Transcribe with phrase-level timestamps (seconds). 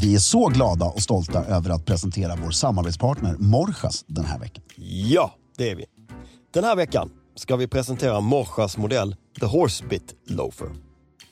[0.00, 4.64] Vi är så glada och stolta över att presentera vår samarbetspartner Morjas den här veckan.
[5.10, 5.84] Ja, det är vi.
[6.54, 10.68] Den här veckan ska vi presentera Morsas modell The Horsebit Loafer.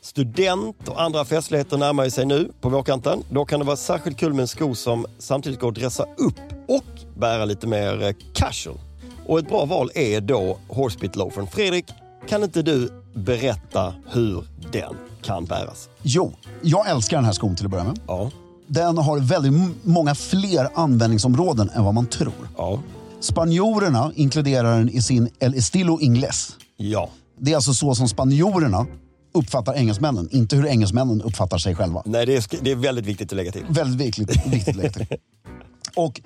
[0.03, 3.23] Student och andra festligheter närmar sig nu på vårkanten.
[3.31, 6.41] Då kan det vara särskilt kul med en sko som samtidigt går att dressa upp
[6.69, 8.79] och bära lite mer eh, casual.
[9.27, 11.47] Och ett bra val är då Horsebit Loafern.
[11.47, 11.87] Fredrik,
[12.29, 15.89] kan inte du berätta hur den kan bäras?
[16.03, 17.99] Jo, jag älskar den här skon till att börja med.
[18.07, 18.31] Ja.
[18.67, 22.49] Den har väldigt många fler användningsområden än vad man tror.
[22.57, 22.81] Ja.
[23.21, 26.57] Spanjorerna inkluderar den i sin El Estilo Ingles.
[26.77, 27.11] Ja.
[27.39, 28.87] Det är alltså så som spanjorerna
[29.35, 32.03] uppfattar engelsmännen, inte hur engelsmännen uppfattar sig själva.
[32.05, 33.65] Nej, det är, det är väldigt viktigt att lägga till.
[33.69, 35.07] Väldigt viktigt, viktigt att lägga till.
[35.97, 36.21] Och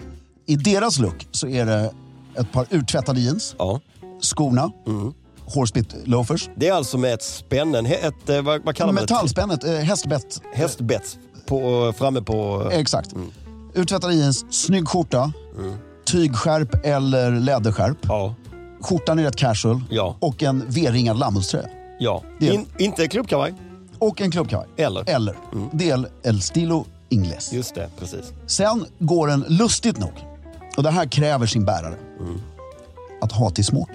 [0.46, 1.90] i deras look så är det
[2.38, 3.80] ett par urtvättade jeans, Ja.
[4.20, 4.70] skorna,
[5.44, 9.00] horsebit loafers, Det är alltså med ett spännen, ett, eh, vad, vad kallar man det?
[9.00, 10.40] metallspännet, eh, hästbett.
[11.48, 12.68] På, framme på...
[12.72, 13.10] Exakt.
[13.74, 15.32] Urtvättade jeans, snygg skjorta,
[16.06, 17.96] tygskärp eller läderskärp.
[18.02, 18.34] Ja.
[18.80, 20.16] Skjortan är rätt casual Ja.
[20.20, 21.68] och en V-ringad lammullströja.
[21.98, 22.22] ja.
[22.38, 23.54] Det- In, inte klubbkavaj.
[23.98, 24.66] Och en klubbkavaj.
[24.76, 25.10] Eller?
[25.10, 25.34] Eller.
[25.72, 27.52] Det är El Stilo Ingles.
[27.52, 28.32] Just det, precis.
[28.46, 30.12] Sen går den lustigt nog,
[30.76, 31.94] och det här kräver sin bärare,
[33.20, 33.94] att ha till smoking.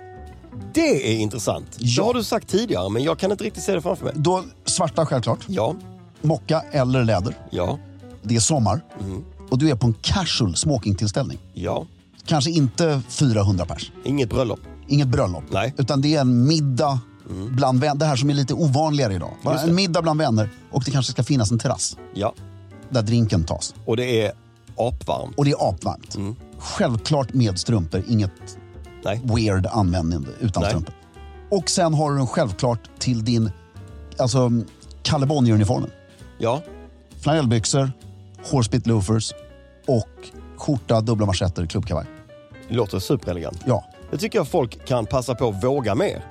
[0.74, 1.68] Det är intressant.
[1.78, 2.02] Ja.
[2.04, 4.14] Det har du sagt tidigare, men jag kan inte riktigt se det framför mig.
[4.18, 5.76] Då svarta självklart, Ja,
[6.24, 7.38] mocka eller läder.
[7.50, 7.80] ja,
[8.24, 8.82] Det är sommar
[9.50, 11.38] och du är på en casual smokingtillställning.
[11.54, 11.86] ja.
[12.26, 14.60] Kanske inte 400 pers, Inget bröllop.
[14.88, 15.44] inget bröllop.
[15.52, 15.74] Nej.
[15.78, 17.00] Utan det är en middag
[17.50, 17.96] bland vänner.
[17.96, 19.32] Det här som är lite ovanligare idag.
[19.44, 22.34] Bara en middag bland vänner och det kanske ska finnas en terrass Ja.
[22.90, 23.76] där drinken tas.
[23.86, 24.32] Och det är
[24.78, 25.38] apvarmt.
[25.38, 26.18] Och det är apvarmt.
[26.58, 28.32] Självklart med strumpor, inget
[29.06, 29.22] Nej.
[29.24, 30.70] weird användning utan Nej.
[30.72, 30.94] strumpor.
[31.52, 33.52] Och sen har du den självklart till din
[34.18, 34.52] alltså,
[35.02, 35.90] Kalle Bonnier-uniformen.
[36.38, 36.62] Ja,
[37.24, 37.92] Flanellbyxor,
[38.52, 39.34] horsebit loafers
[39.88, 42.06] och skjorta, dubbla manschetter, klubbkavaj.
[42.70, 43.62] det låter superelegant.
[43.66, 46.26] Ja, Det tycker jag folk kan passa på att våga mer.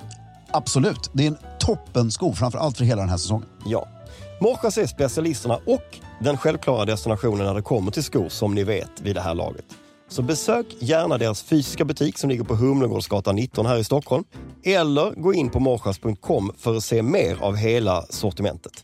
[0.51, 1.09] absolut.
[1.13, 3.47] Det är en toppensko, framför allt för hela den här säsongen.
[3.65, 3.87] Ja.
[4.41, 9.01] Morsas är specialisterna och den självklara destinationen när det kommer till skor som ni vet
[9.01, 9.65] vid det här laget.
[10.09, 14.23] Så besök gärna deras fysiska butik som ligger på Humlegårdsgatan 19 här i Stockholm.
[14.63, 18.83] Eller gå in på morsas.com för att se mer av hela sortimentet.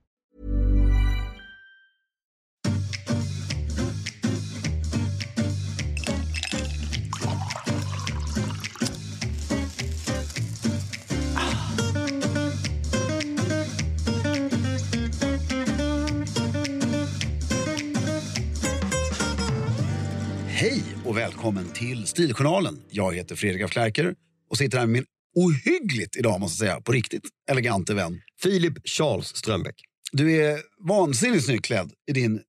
[20.61, 22.81] Hej och välkommen till Stiljournalen.
[22.89, 24.15] Jag heter Fredrik af Klerker
[24.49, 25.05] och sitter här med min
[25.35, 28.21] ohyggligt idag måste jag säga, på riktigt elegante vän.
[28.41, 29.75] Filip Charles Strömbäck.
[30.11, 32.41] Du är vansinnigt snyggt klädd i din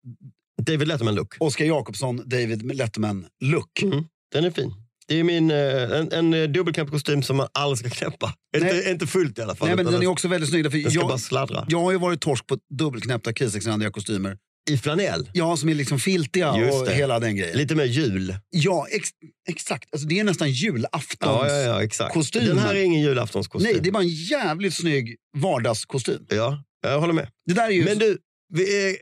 [0.62, 1.37] David Letterman-look.
[1.39, 3.83] Oscar Jakobsson, David Letterman-look.
[3.83, 4.75] Mm, den är fin.
[5.06, 8.34] Det är min, eh, en, en eh, dubbelknäppt kostym som man aldrig ska knäppa.
[8.56, 8.77] Nej.
[8.77, 9.69] Inte, inte fullt i alla fall.
[9.69, 10.71] Nej, men den är också väldigt snygg.
[10.71, 11.67] För den ska jag, bara sladdra.
[11.69, 14.39] jag har ju varit torsk på dubbelknäppta krisexrandiga kostymer.
[14.71, 15.31] I flanell.
[15.33, 16.95] Ja, som är liksom filtiga Just och det.
[16.95, 17.56] hela den grejen.
[17.59, 18.37] Lite mer jul.
[18.50, 19.09] Ja, ex,
[19.49, 19.89] exakt.
[19.93, 21.17] Alltså, det är nästan julaftons...
[21.21, 22.33] Ja, ja, ja, exakt.
[22.33, 23.73] Den här är ingen julaftonskostym.
[23.73, 26.27] Nej, det är bara en jävligt snygg vardagskostym.
[26.28, 27.28] Ja, jag håller med.
[27.47, 27.84] Det där är ju...
[27.84, 28.11] Men du,
[28.55, 28.97] är,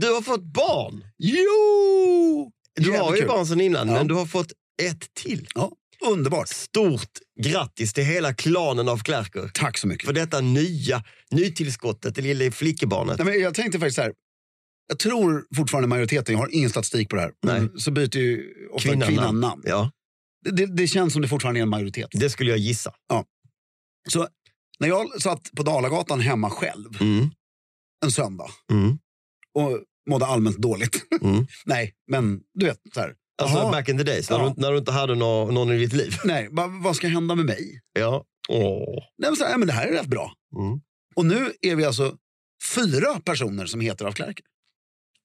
[0.00, 1.04] du har fått barn.
[1.18, 2.52] Jo!
[2.80, 3.28] Du har Jävligt ju kul.
[3.28, 3.94] barn sedan innan, Ja.
[3.94, 5.48] men du har fått ett till.
[5.54, 5.72] Ja,
[6.06, 6.48] underbart.
[6.48, 7.08] Stort
[7.40, 10.06] grattis till hela klanen av Klärker Tack så mycket.
[10.06, 13.18] för detta nya nytillskottet, det lilla flickebarnet.
[13.18, 14.12] Nej, men jag tänkte faktiskt så här.
[14.86, 18.54] Jag tror fortfarande majoriteten, jag har ingen statistik på det här, men så byter ju
[18.72, 19.62] ofta kvinnan, Kvinnan namn.
[19.66, 19.90] Ja,
[20.50, 22.08] Det, det, känns som det fortfarande är en majoritet.
[22.12, 22.92] det skulle jag gissa.
[24.08, 24.28] Så
[24.80, 27.30] när jag satt på Dalagatan hemma själv Mm.
[28.04, 28.98] en söndag Mm.
[29.54, 31.04] och mådde allmänt dåligt.
[31.22, 31.46] Mm.
[31.66, 33.14] Nej, men du vet, så här.
[33.42, 34.54] Alltså Jaha, back in the days, när, Ja.
[34.56, 36.12] du, när du inte hade nå, någon i ditt liv.
[36.24, 37.80] nej, va, vad ska hända med mig?
[37.92, 38.24] Ja.
[38.48, 39.04] Åh.
[39.18, 40.32] Nej, men, så här, ja, men det här är rätt bra.
[40.58, 40.80] Mm.
[41.14, 42.16] Och nu är vi alltså
[42.74, 44.44] fyra personer som heter av Klerker.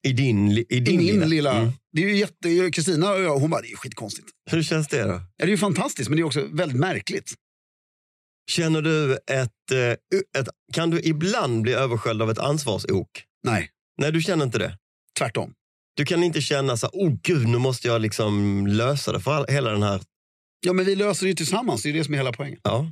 [0.08, 1.58] I din, i I din min lilla...
[1.58, 1.72] Mm.
[1.92, 2.72] Det är ju jätte...
[2.72, 4.28] Kristina och jag, hon bara, det är skitkonstigt.
[4.52, 5.12] Hur känns det då?
[5.12, 7.34] Ja, det är ju fantastiskt, men det är också väldigt märkligt.
[8.52, 9.92] Känner du ett, eh,
[10.42, 10.48] ett...
[10.74, 13.24] Kan du ibland bli översköljd av ett ansvarsok?
[13.44, 14.78] Nej, Nej, du känner inte det.
[15.18, 15.54] tvärtom.
[15.96, 19.32] Du kan inte känna så här, oh gud, nu måste jag liksom lösa det för
[19.32, 20.02] all, hela den här...
[20.66, 21.84] Ja, men vi löser det ju tillsammans.
[21.84, 22.60] Det är det som är hela poängen.
[22.64, 22.92] Ja,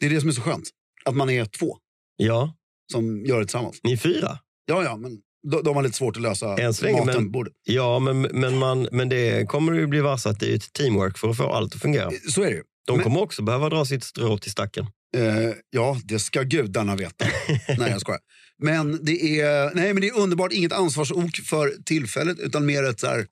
[0.00, 0.70] Det är det som är så skönt.
[1.04, 1.78] Att man är två
[2.16, 2.54] ja.
[2.92, 3.80] som gör det tillsammans.
[3.82, 4.38] ni är fyra.
[4.66, 5.20] Ja, ja, men
[5.50, 7.52] de, de har lite svårt att lösa Än så länge, maten men- bordet.
[7.64, 11.18] Ja, men, men, man, men det kommer ju bli varse att det är ett teamwork
[11.18, 12.10] för att få allt att fungera.
[12.30, 12.62] Så är det ju.
[12.86, 14.86] De Men- kommer också behöva dra sitt strå till stacken.
[15.16, 17.24] Eh, ja, det ska gudarna veta.
[17.78, 18.20] nej, jag skojar.
[18.58, 20.52] Men det är, nej, men det är underbart.
[20.52, 23.26] Inget ansvarsok för tillfället, utan mer ett så här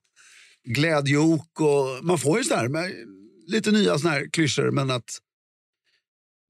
[0.67, 1.61] glädjeok.
[1.61, 2.91] Och man får ju så här, med
[3.47, 5.09] lite nya såna här klyschor, men att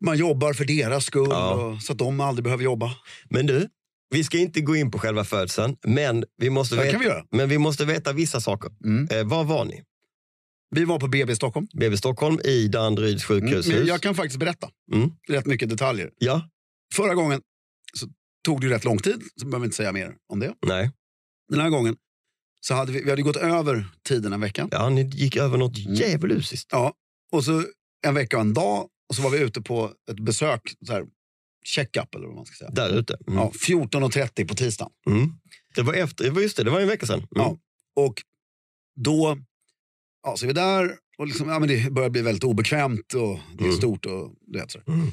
[0.05, 1.53] man jobbar för deras skull Ja.
[1.53, 2.91] och, så att de aldrig behöver jobba.
[3.29, 3.67] Men du,
[4.09, 7.57] vi ska inte gå in på själva födseln, men vi måste, veta, vi men vi
[7.57, 8.71] måste veta vissa saker.
[8.85, 9.07] Mm.
[9.11, 9.83] Eh, var var ni?
[10.75, 11.67] Vi var på BB Stockholm.
[11.73, 13.41] BB Stockholm i Danderyds Mm.
[13.41, 13.67] sjukhushus.
[13.75, 15.09] Men jag kan faktiskt berätta Mm.
[15.29, 16.09] rätt mycket detaljer.
[16.17, 16.49] Ja,
[16.93, 17.41] Förra gången
[17.93, 18.07] så
[18.45, 20.53] tog det rätt lång tid, så behöver vi inte säga mer om det.
[20.67, 20.91] nej.
[21.49, 21.95] Den här gången
[22.59, 24.67] så hade vi, vi hade gått över tiden en vecka.
[24.71, 25.93] Ja, ni gick över något Mm.
[25.93, 26.69] djävulusiskt.
[26.71, 26.93] Ja,
[27.31, 27.63] och så
[28.07, 31.03] en vecka och en dag och så var vi ute på ett besök, så här,
[31.67, 32.69] check-up eller vad man ska säga.
[32.71, 33.17] Där ute.
[33.27, 33.39] Mm.
[33.39, 34.91] Ja, 14.30 på tisdagen.
[35.07, 35.29] Mm.
[35.75, 37.19] Det var efter, det var just det, det var en vecka sedan.
[37.19, 37.27] Mm.
[37.31, 37.57] Ja.
[37.95, 38.23] Och
[38.95, 39.37] då
[40.23, 43.39] ja, så är vi där och liksom, ja, men det börjar bli väldigt obekvämt och
[43.57, 43.77] det är Mm.
[43.77, 44.05] stort.
[44.05, 44.79] och du vet, så.
[44.87, 45.07] Mm.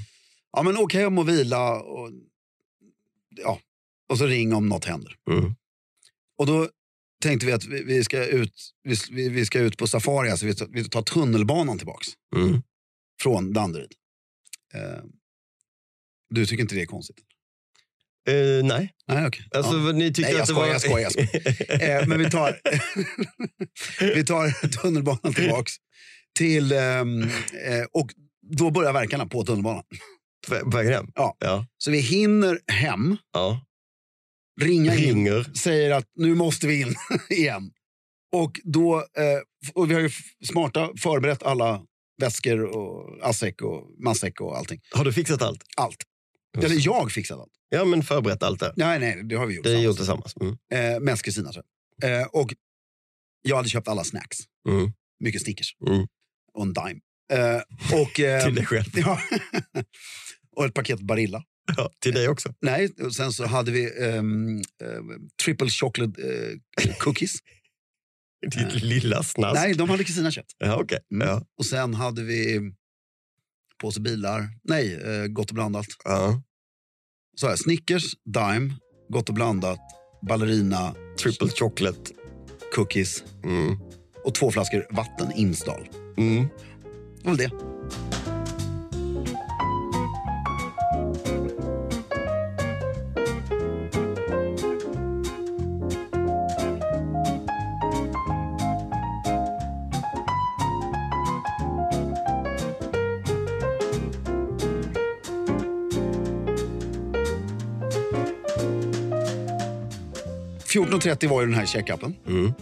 [0.52, 2.10] Ja, men åk hem och vila och,
[3.36, 3.58] ja,
[4.08, 5.16] och så ring om något händer.
[5.30, 5.54] Mm.
[6.38, 6.68] Och då
[7.22, 8.54] tänkte vi att vi, vi, ska, ut,
[9.10, 12.08] vi, vi ska ut på safari, alltså vi, tar- vi tar tunnelbanan tillbaks
[13.22, 13.92] från Danderyd.
[14.74, 15.04] Eh,
[16.34, 17.16] du tycker inte det är konstigt?
[18.28, 19.48] Eh, nej, Nej, okej.
[19.54, 19.92] alltså ja.
[19.92, 21.00] ni tyckte Nej, jag att det skojar, var...
[21.00, 22.60] jag skojar, Eh, men vi tar,
[24.14, 25.72] vi tar tunnelbanan tillbaks
[26.38, 28.10] till, ehm, eh, och
[28.56, 29.84] då börjar verkarna på tunnelbanan.
[30.48, 31.06] På vägen hem?
[31.14, 31.36] Ja.
[31.38, 31.66] ja.
[31.78, 33.66] Så vi hinner hem, ja.
[34.60, 35.50] ringa in, Ringer.
[35.54, 36.94] säger att nu måste vi in
[37.28, 37.70] igen.
[38.32, 40.10] Och då, eh, och vi har ju
[40.44, 41.82] smarta förberett alla
[42.20, 44.80] väskor och assäck och matsäck och allting.
[44.90, 45.62] Har du fixat allt?
[45.76, 46.04] Allt.
[46.58, 47.52] Eller jag fixade allt.
[47.68, 48.72] Ja, men förberett allt det.
[48.76, 49.64] Nej, nej, det har vi gjort.
[49.64, 50.34] Det är gjort tillsammans.
[50.34, 50.58] tillsammans.
[50.70, 50.94] Mm.
[50.94, 51.64] Eh, mest Kristina tror
[52.02, 52.20] jag.
[52.20, 52.54] Eh, och
[53.42, 54.38] jag hade köpt alla snacks.
[54.68, 54.92] Mm.
[55.20, 55.76] Mycket Snickers.
[55.86, 56.06] Mm.
[56.54, 57.00] Och en Dime.
[57.32, 58.86] Eh, och, eh, Till dig själv.
[58.94, 59.20] ja,
[60.56, 61.44] och ett paket Barilla.
[61.76, 62.54] Ja, till dig också.
[62.60, 64.22] Nej, och sen så hade vi eh,
[65.44, 66.22] triple chocolate
[66.82, 67.34] eh, cookies.
[68.56, 69.54] Ditt lilla snask.
[69.54, 70.52] Nej, de hade Kristina köpt.
[70.58, 70.98] Ja, okej.
[71.14, 71.28] Mm.
[71.28, 71.46] Ja.
[71.58, 72.72] Och sen hade vi
[73.82, 74.48] påse bilar.
[74.64, 75.86] Nej, eh, gott och blandat.
[76.04, 76.42] Ja.
[77.40, 78.74] Så här, Snickers, Dime,
[79.08, 79.78] gott och blandat,
[80.28, 82.10] ballerina, Triple chocolate.
[82.74, 83.78] cookies Mm.
[84.24, 85.88] och två flaskor vatten Imsdal.
[86.16, 86.46] Mm.
[87.22, 87.71] Det var väl det.
[111.00, 112.14] –14.30 var ju den här checkupen.
[112.28, 112.52] Mm.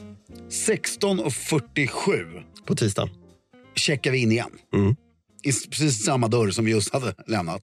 [0.50, 3.08] 16.47 På tisdagen.
[3.76, 4.50] checkar vi in igen.
[4.74, 4.96] Mm.
[5.42, 7.62] I s- precis samma dörr som vi just hade lämnat.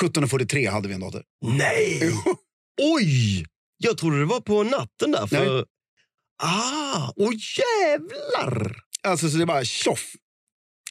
[0.00, 1.22] 17.43 hade vi en dotter.
[1.46, 2.00] Nej!
[2.82, 3.46] Oj!
[3.78, 5.26] Jag trodde det var på natten där.
[5.26, 5.54] För...
[5.54, 5.64] Nej.
[6.42, 8.76] Ah, åh jävlar!
[9.02, 10.12] Alltså så det bara tjoff.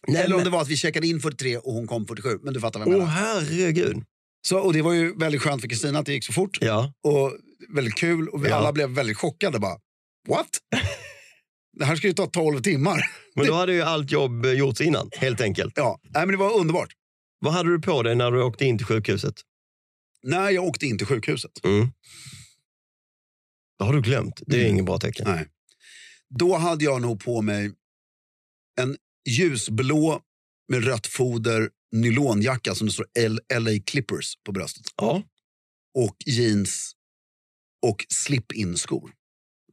[0.07, 2.39] Nej, Eller om men- det var att vi checkade in 43 och hon kom 47.
[2.43, 3.11] Men du fattar vad jag Åh menar.
[3.15, 4.03] herregud.
[4.47, 6.57] Så, och det var ju väldigt skönt för Kristina att det gick så fort.
[6.61, 6.93] Ja.
[7.03, 7.33] Och
[7.69, 8.29] väldigt kul.
[8.29, 8.55] Och vi Ja.
[8.55, 9.59] alla blev väldigt chockade.
[9.59, 9.79] Bara,
[10.27, 10.49] What?
[11.77, 13.11] det här ska ju ta 12 timmar.
[13.35, 15.73] Men då hade ju allt jobb gjorts innan, helt enkelt.
[15.75, 16.93] Ja, nej, men det var underbart.
[17.39, 19.35] Vad hade du på dig när du åkte in till sjukhuset?
[20.23, 21.51] När jag åkte in till sjukhuset.
[21.65, 21.87] Mm.
[23.77, 24.41] Det har du glömt.
[24.47, 24.71] Det är Mm.
[24.73, 25.25] inget bra tecken.
[25.27, 25.47] Nej.
[26.29, 27.71] Då hade jag nog på mig
[28.81, 28.97] en
[29.29, 30.21] ljusblå
[30.71, 34.85] med rött foder nylonjacka som det står L- LA Clippers på bröstet.
[34.95, 35.23] Ja.
[35.97, 36.91] Och jeans
[37.81, 39.11] och slip-in-skor.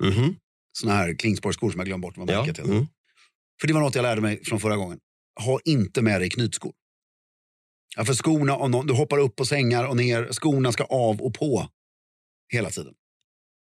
[0.03, 0.37] Mhm.
[0.79, 2.39] Såna här Klingspor-skor som jag glömde bort vad ja.
[2.39, 2.73] märket heter.
[2.73, 2.87] Mm.
[3.61, 4.99] För det var något jag lärde mig från förra gången.
[5.41, 6.73] Ha inte med dig knytskor.
[7.97, 11.21] Ja, för skorna, om någon, du hoppar upp på sängar och ner, skorna ska av
[11.21, 11.69] och på
[12.53, 12.95] hela tiden.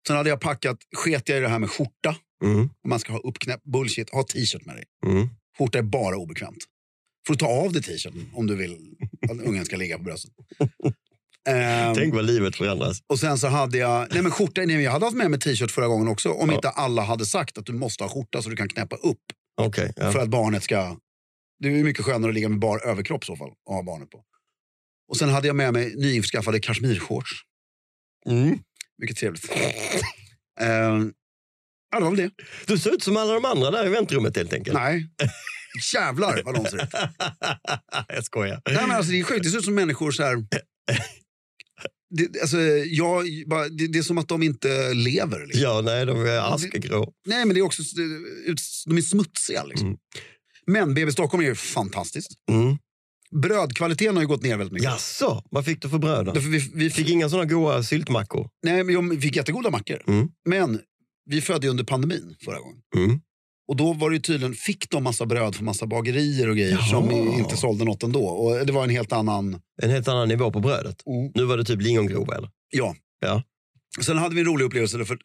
[0.07, 2.17] Sen hade jag packat, sket jag i det här med skjorta.
[2.45, 2.61] Mm.
[2.61, 4.85] Om man ska ha uppknäppt, bullshit, ha t-shirt med dig.
[5.07, 5.29] Mm.
[5.59, 6.65] Skjorta är bara obekvämt.
[7.27, 8.97] Får du ta av dig t-shirten om du vill
[9.31, 10.33] att ungen ska ligga på bröstet.
[11.49, 12.99] Ehm, Tänk vad livet förändras.
[13.07, 15.71] och sen så hade jag, nej men skjorta, nej, jag hade haft med mig t-shirt
[15.71, 16.31] förra gången också.
[16.31, 16.55] Om Ja.
[16.55, 19.19] inte alla hade sagt att du måste ha skjorta så du kan knäppa upp
[19.61, 19.93] Okej.
[19.97, 20.13] ja.
[20.13, 20.97] för att barnet ska
[21.63, 24.11] Det är mycket skönare att ligga med bar överkropp i så fall och ha barnet
[24.11, 24.25] på.
[25.09, 27.31] Och sen hade jag med mig nyinskaffade kashmirshorts.
[28.27, 28.59] Mm.
[28.99, 29.51] Mycket trevligt.
[30.61, 30.69] eh,
[31.91, 32.31] ja, det var väl det.
[32.67, 34.75] Du ser ut som alla de andra där i väntrummet helt enkelt.
[34.75, 35.09] Nej.
[35.95, 36.89] Jävlar vad de ser ut.
[38.09, 38.63] jag skojar.
[38.67, 40.37] Nej, men alltså, det är sjukt, det ser ut som människor så här...
[42.17, 43.25] Det, alltså, jag,
[43.71, 45.47] det, det är som att de inte lever.
[45.47, 45.63] Liksom.
[45.63, 47.13] Ja, nej, de är askegrå.
[47.27, 47.83] Nej, men det är också,
[48.87, 49.65] de är smutsiga.
[49.65, 49.87] Liksom.
[49.87, 49.99] Mm.
[50.67, 52.31] Men BB Stockholm är ju fantastiskt.
[52.51, 52.79] Mm.
[53.43, 54.91] Brödkvaliteten har ju gått ner väldigt mycket.
[54.91, 58.49] Jaså, vad fick du för bröd vi, vi Fick inga såna goda syltmackor?
[58.63, 60.03] Nej, men vi fick jättegoda mackor.
[60.07, 60.29] Mm.
[60.45, 60.81] Men
[61.31, 62.79] vi födde ju under pandemin förra gången.
[62.97, 63.21] Mm.
[63.69, 66.73] Och då var det ju tydligen, fick de massa bröd från massa bagerier och grejer
[66.73, 66.87] Jaha.
[66.87, 68.27] som inte sålde något ändå.
[68.27, 69.61] Och det var en helt annan...
[69.83, 71.03] En helt annan nivå på brödet.
[71.35, 72.51] Nu var det typ lingongrova eller?
[72.71, 72.97] Ja.
[73.21, 73.43] Ja.
[74.01, 75.19] Sen hade vi en rolig upplevelse för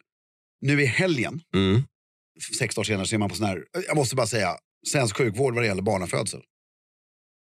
[0.60, 1.82] nu i helgen, Mm.
[2.58, 5.54] sex dagar senare, så är man på sån här, jag måste bara säga, svensk sjukvård
[5.54, 6.40] vad det gäller barnafödsel.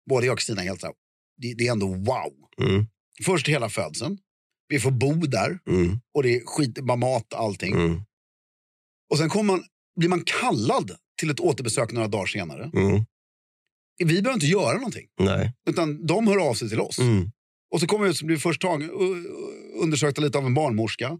[0.10, 0.94] Både jag och Kristina helt så
[1.38, 2.34] det, det är ändå wow.
[2.62, 2.86] Mm.
[3.26, 4.18] Först hela födseln,
[4.68, 6.00] vi får bo där Mm.
[6.14, 7.74] och det är skit, bara mat, allting.
[7.74, 8.02] Mm.
[9.12, 9.64] Och sen kommer man,
[10.02, 12.72] blir man kallad till ett återbesök några dagar senare.
[12.74, 13.06] Mm.
[13.98, 15.54] Vi behöver inte göra någonting, Nej.
[15.70, 17.00] utan de hör av sig till oss.
[17.00, 17.32] Mm.
[17.74, 18.72] Och så kommer vi ut som blir först uh,
[19.84, 21.20] undersökta lite av en barnmorska.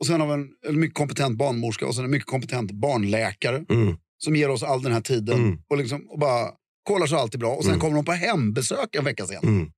[0.00, 3.64] Och sen av en, en mycket kompetent barnmorska och sen en mycket kompetent barnläkare.
[3.70, 3.96] Mm.
[4.18, 5.38] Som ger oss all den här tiden.
[5.38, 5.58] Mm.
[5.68, 6.50] Och, liksom, och bara
[6.82, 7.54] kollar så allt är bra.
[7.54, 7.80] Och sen Mm.
[7.80, 9.42] kommer de på hembesök en vecka sen.
[9.42, 9.70] Mm.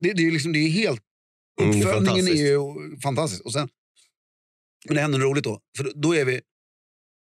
[0.00, 1.00] Det, det, är liksom, det är helt...
[1.60, 2.58] Uppföljningen är, ju
[3.02, 3.44] fantastisk.
[3.44, 3.68] Och sen,
[4.86, 5.60] men det händer något roligt då.
[5.76, 6.40] För då är vi...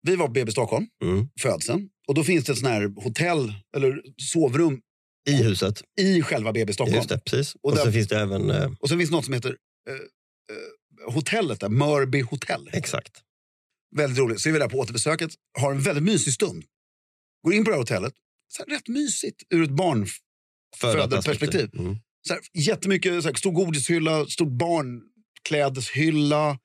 [0.02, 1.28] Vi var på BB Stockholm, Mm.
[1.40, 1.88] födseln.
[2.08, 4.80] Och då finns det ett sån här hotell, eller sovrum,
[5.28, 5.82] I huset.
[6.00, 6.96] i själva BB Stockholm.
[6.96, 7.54] Just det, precis.
[7.54, 8.50] Och Och, där- så finns det även...
[8.50, 9.56] Eh, Och sen finns det något som heter
[9.88, 12.70] eh, eh, hotellet där, Mörby hotell.
[12.72, 13.12] exakt.
[13.96, 14.40] Väldigt roligt.
[14.40, 16.64] Så är vi där på återbesöket, har en väldigt mysig stund.
[17.44, 18.14] Går in på det här hotellet,
[18.48, 21.70] så här, rätt mysigt ur ett barnfödarperspektiv.
[21.78, 21.96] Mm.
[22.28, 26.58] Så här, jättemycket, så här, stor godishylla, stor barnklädeshylla,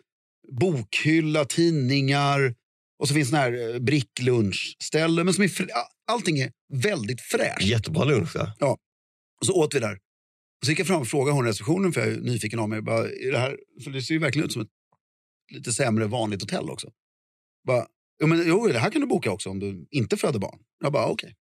[0.59, 2.55] bokhylla, tidningar.
[2.99, 5.23] Och så finns det här eh, bricklunchställe.
[5.23, 5.51] Men som är,
[6.07, 7.61] allting är väldigt fräscht.
[7.61, 8.35] Jättebra lunch.
[8.59, 8.77] Ja.
[9.39, 9.93] Och så åt vi där.
[10.61, 12.69] Och så gick jag fram och frågade hon i receptionen, för jag är nyfiken av
[12.69, 12.81] mig.
[12.81, 14.69] Bara, är det, här, för det ser ju verkligen ut som ett
[15.51, 16.91] lite sämre vanligt hotell också.
[17.67, 17.87] Bara,
[18.21, 20.59] jo, men, jo, det här kan du boka också om du inte föder barn.
[20.83, 21.35] Jag bara, okej.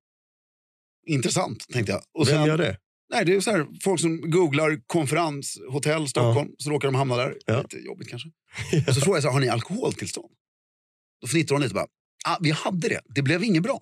[1.08, 2.02] Intressant, tänkte jag.
[2.14, 2.78] Och Vem sen, gör det?
[3.14, 7.16] nej, det är så här, folk som googlar konferens, hotell, Stockholm, så råkar de hamna
[7.16, 7.38] där.
[7.46, 7.62] Ja.
[7.62, 8.30] Lite jobbigt kanske.
[8.88, 10.34] Och så frågade jag, så här, har ni alkoholtillstånd?
[11.24, 11.88] Då fnittrar hon lite bara,
[12.26, 13.80] ah, vi hade det, det blev inget bra.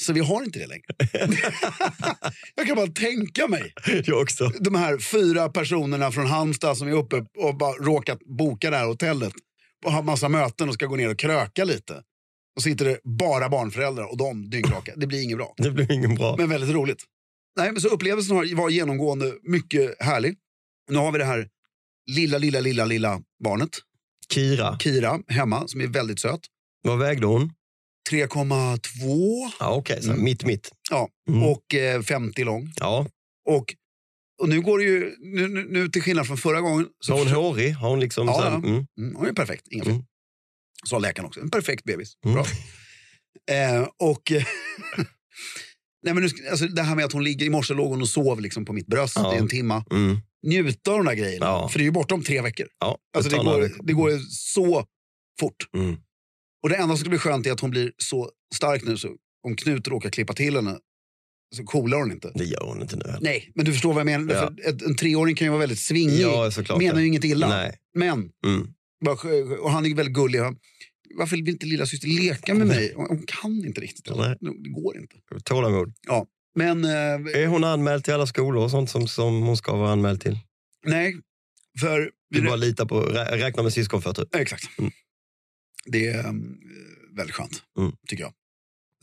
[0.00, 0.84] Så vi har inte det längre.
[2.54, 3.72] jag kan bara tänka mig
[4.04, 4.48] Jag också.
[4.60, 8.86] de här fyra personerna från Halmstad som är uppe och bara råkat boka det här
[8.86, 9.32] hotellet
[9.84, 12.02] och har massa möten och ska gå ner och kröka lite.
[12.56, 14.92] Och sitter det bara barnföräldrar och de dyngraka.
[14.96, 16.36] Det blir inget bra, Det blir ingen bra.
[16.38, 17.02] men väldigt roligt.
[17.56, 20.34] Nej, men så upplevelsen har- var genomgående mycket härlig.
[20.90, 21.48] Nu har vi det här
[22.10, 23.70] lilla, lilla, lilla, lilla barnet,
[24.32, 26.40] Kira, Kira, hemma, som är väldigt söt.
[26.82, 27.52] vad vägde hon?
[28.10, 30.24] 3,2 Ja, Okej, så Mm.
[30.24, 30.70] mitt mitt.
[30.90, 31.42] ja, Mm.
[31.42, 32.72] och eh, 50 lång.
[32.76, 33.06] Ja.
[33.48, 33.74] Och,
[34.42, 36.86] och nu går det ju, nu, nu, nu till skillnad från förra gången.
[37.04, 37.72] Så Var hon försöker- hårig?
[37.74, 38.26] Har hon liksom...
[38.26, 38.54] Ja, ja.
[38.68, 38.86] mm.
[38.98, 39.84] Mm, hon är perfekt, inga.
[39.84, 40.02] Mm.
[40.86, 41.40] Sa läkaren också.
[41.40, 42.12] En perfekt bebis.
[42.24, 42.34] Mm.
[42.34, 42.44] Bra.
[43.54, 44.32] Eh, och...
[46.04, 48.08] Nej, men nu, alltså, det här med att hon ligger, i morse låg hon och
[48.08, 49.34] sov liksom på mitt bröst Ja.
[49.34, 49.84] i en timma.
[49.90, 50.18] Mm.
[50.44, 51.46] Njuta av de där grejerna.
[51.46, 51.68] Ja.
[51.68, 52.66] För det är ju bortom tre veckor.
[52.80, 54.86] Ja, Alltså, det, går, det går så
[55.40, 55.68] fort.
[55.76, 55.96] Mm.
[56.62, 59.08] Och det enda som ska bli skönt är att hon blir så stark nu så
[59.46, 60.78] om Knut råkar klippa till henne
[61.56, 62.32] så coolar hon inte.
[62.34, 63.20] Det gör hon inte nu heller.
[63.20, 64.34] Nej, men du förstår vad jag menar.
[64.34, 64.70] Ja.
[64.70, 66.20] Ett, en treåring kan ju vara väldigt svingig.
[66.20, 66.78] Ja, såklart.
[66.78, 67.00] menar ja.
[67.00, 67.48] ju inget illa.
[67.48, 67.78] Nej.
[67.94, 68.68] Men Mm.
[69.60, 70.40] Och han är väldigt gullig.
[71.18, 72.92] Varför vill inte lilla syster leka med mig?
[72.96, 74.16] Hon kan inte riktigt.
[74.16, 74.36] Nej.
[74.40, 75.16] Det går inte.
[75.44, 75.94] Tålamod.
[76.54, 76.90] Men eh,
[77.42, 80.38] Är hon anmäld till alla skolor och sånt som, som hon ska vara anmäld till?
[80.86, 81.16] nej,
[81.80, 82.10] för...
[82.30, 84.26] Du bara lita på, rä- räkna med syskonfötter.
[84.34, 84.78] Eh, exakt.
[84.78, 84.90] Mm.
[85.86, 86.58] Det är um,
[87.16, 87.92] väldigt skönt, Mm.
[88.08, 88.32] tycker jag.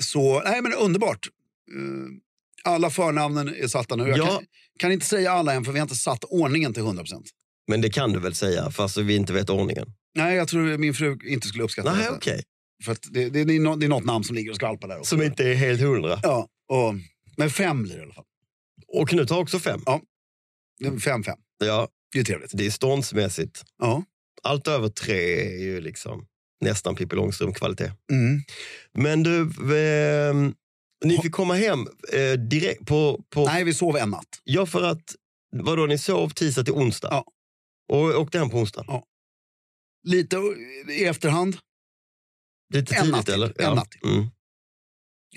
[0.03, 1.27] Så, nej men underbart.
[1.75, 4.07] Eh, alla förnamnen är satta nu.
[4.07, 4.27] Jag Ja.
[4.27, 4.45] kan,
[4.79, 7.23] kan inte säga alla än, för vi har inte satt ordningen till 100%.
[7.67, 9.93] Men det kan du väl säga, fast vi inte vet ordningen?
[10.15, 12.15] Nej, jag tror min fru inte skulle uppskatta Nej, detta.
[12.15, 12.43] okej.
[12.85, 14.87] För att det, det, det, är nå- det är något namn som ligger och skvalpar
[14.87, 14.99] där.
[14.99, 15.09] också.
[15.15, 16.19] Som inte är helt hundra.
[16.23, 16.93] Ja, och,
[17.37, 18.25] men fem blir det i alla fall.
[18.87, 19.81] Och Knut har också fem.
[20.79, 21.37] Det är Fem, fem.
[21.57, 22.51] Ja, Det är trevligt.
[22.53, 23.63] det är ståndsmässigt.
[23.77, 24.03] Ja.
[24.43, 26.27] Allt över tre är ju liksom
[26.61, 27.91] nästan Pippi Långstrump-kvalitet.
[28.11, 28.41] Mm.
[28.93, 29.41] Men du,
[29.77, 30.33] eh,
[31.05, 31.79] ni fick komma hem
[32.13, 33.23] eh, direkt på...
[33.29, 34.41] på Nej, vi sov en natt.
[34.43, 35.15] Ja, för att...
[35.55, 37.07] Vadå, ni sov tisdag till onsdag?
[37.11, 37.25] Ja.
[37.91, 38.85] Och åkte hem på onsdag?
[38.87, 39.05] Ja.
[40.07, 40.37] Lite
[40.89, 41.57] i efterhand.
[42.73, 43.47] Lite En tidigt natt eller?
[43.47, 43.73] En ja.
[43.73, 44.03] natt.
[44.03, 44.27] Mm.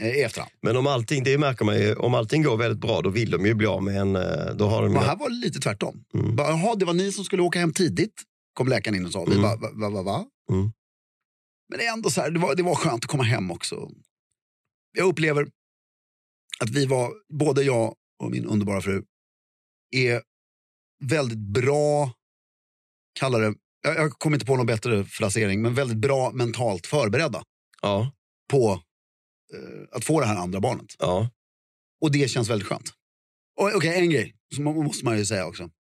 [0.00, 0.52] Eh, i efterhand.
[0.62, 3.46] Men om allting, det märker man ju, om allting går väldigt bra då vill de
[3.46, 4.16] ju bli av med en...
[4.16, 6.04] eh, Då har de ju, här var det lite tvärtom.
[6.14, 6.36] Mm.
[6.36, 8.22] Bara, Jaha, det var ni som skulle åka hem tidigt,
[8.54, 9.24] kom läkaren in och sa.
[9.24, 9.42] Vi Mm.
[9.42, 10.24] bara, va, va, va, va?
[10.50, 10.72] Mm.
[11.68, 13.90] Men det är ändå så här, det var, det var skönt att komma hem också.
[14.98, 15.42] Jag upplever
[16.60, 19.04] att vi var, både jag och min underbara fru,
[19.96, 20.22] är
[21.04, 22.12] väldigt bra,
[23.20, 27.42] kallar det, jag, jag kommer inte på någon bättre frasering, men väldigt bra mentalt förberedda
[27.82, 28.12] ja,
[28.50, 28.82] på
[29.92, 30.86] att få det här andra barnet.
[30.98, 31.30] ja.
[32.00, 32.92] Och det känns väldigt skönt.
[33.76, 35.70] Okej, en grej som må- måste man ju säga också.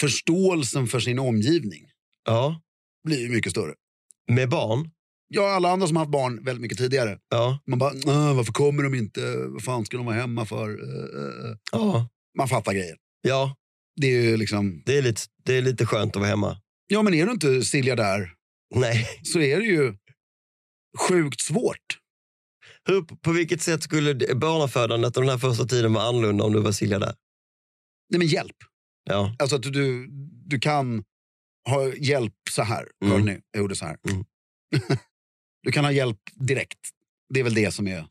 [0.00, 1.90] Förståelsen för sin omgivning
[2.24, 2.60] ja.
[3.04, 3.74] blir ju mycket större.
[4.30, 4.90] Med barn?
[5.28, 7.18] Ja, alla andra som har haft barn väldigt mycket tidigare.
[7.28, 7.58] Ja.
[7.66, 9.36] Man bara, "Äh, varför kommer de inte?
[9.36, 10.68] Vad fan ska de vara hemma för?
[10.68, 12.08] Eh, eh, eh." Ja.
[12.38, 12.96] Man fattar grejer.
[13.22, 13.56] ja.
[14.00, 16.60] Det är ju liksom, Det, är lite, det är lite skönt att vara hemma.
[16.86, 18.32] ja men är du inte Silja där
[18.74, 19.08] Nej.
[19.22, 19.94] så är det ju
[21.08, 21.98] sjukt svårt.
[22.88, 26.52] Hur, på vilket sätt skulle det- barnafödandet och den här första tiden vara annorlunda om
[26.52, 27.14] du var Silja där?
[28.10, 28.56] Nej men hjälp.
[29.04, 29.36] Ja.
[29.38, 30.06] Alltså att du,
[30.46, 31.04] du kan
[31.68, 32.88] ha hjälp så här.
[33.04, 33.12] Mm.
[33.12, 33.40] Hörde ni?
[33.50, 33.96] Jag gjorde så här.
[34.10, 34.24] Mm.
[35.62, 36.78] du kan ha hjälp direkt.
[37.34, 38.06] Det är väl det som är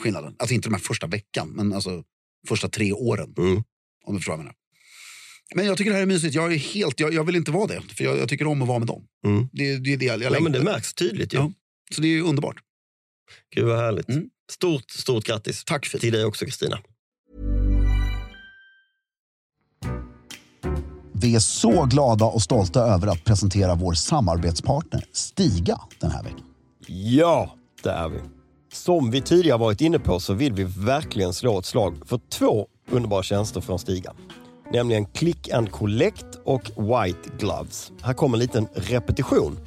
[0.00, 0.36] skillnaden.
[0.38, 2.04] Alltså inte de här första veckan, men alltså
[2.48, 3.34] första tre åren.
[3.38, 3.62] Mm.
[4.04, 4.54] Om du förstår vad jag menar.
[5.54, 6.34] Men jag tycker det här är mysigt.
[6.34, 8.68] Jag, är helt, jag, jag vill inte vara det, för jag, jag tycker om att
[8.68, 9.06] vara med dem.
[9.26, 9.48] Mm.
[9.52, 11.38] Det, det är det jag, jag ja, men det märks tydligt ju.
[11.38, 11.52] Ja.
[11.94, 12.56] Så det är underbart.
[13.54, 14.08] Gud vad härligt.
[14.08, 14.24] Mm.
[14.52, 16.78] Stort, stort grattis Tack för till dig också Kristina.
[21.12, 26.44] Vi är så glada och stolta över att presentera vår samarbetspartner Stiga den här veckan.
[26.86, 28.18] Ja, det är vi.
[28.72, 32.66] Som vi tidigare varit inne på så vill vi verkligen slå ett slag för två
[32.90, 34.12] underbara tjänster från Stiga.
[34.72, 37.92] Nämligen Click and Collect och White Gloves.
[38.02, 39.58] Här kommer en liten repetition.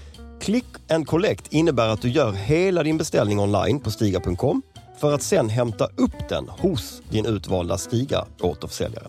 [0.41, 4.61] Click and Collect innebär att du gör hela din beställning online på Stiga.com
[4.97, 9.07] för att sen hämta upp den hos din utvalda Stiga återförsäljare.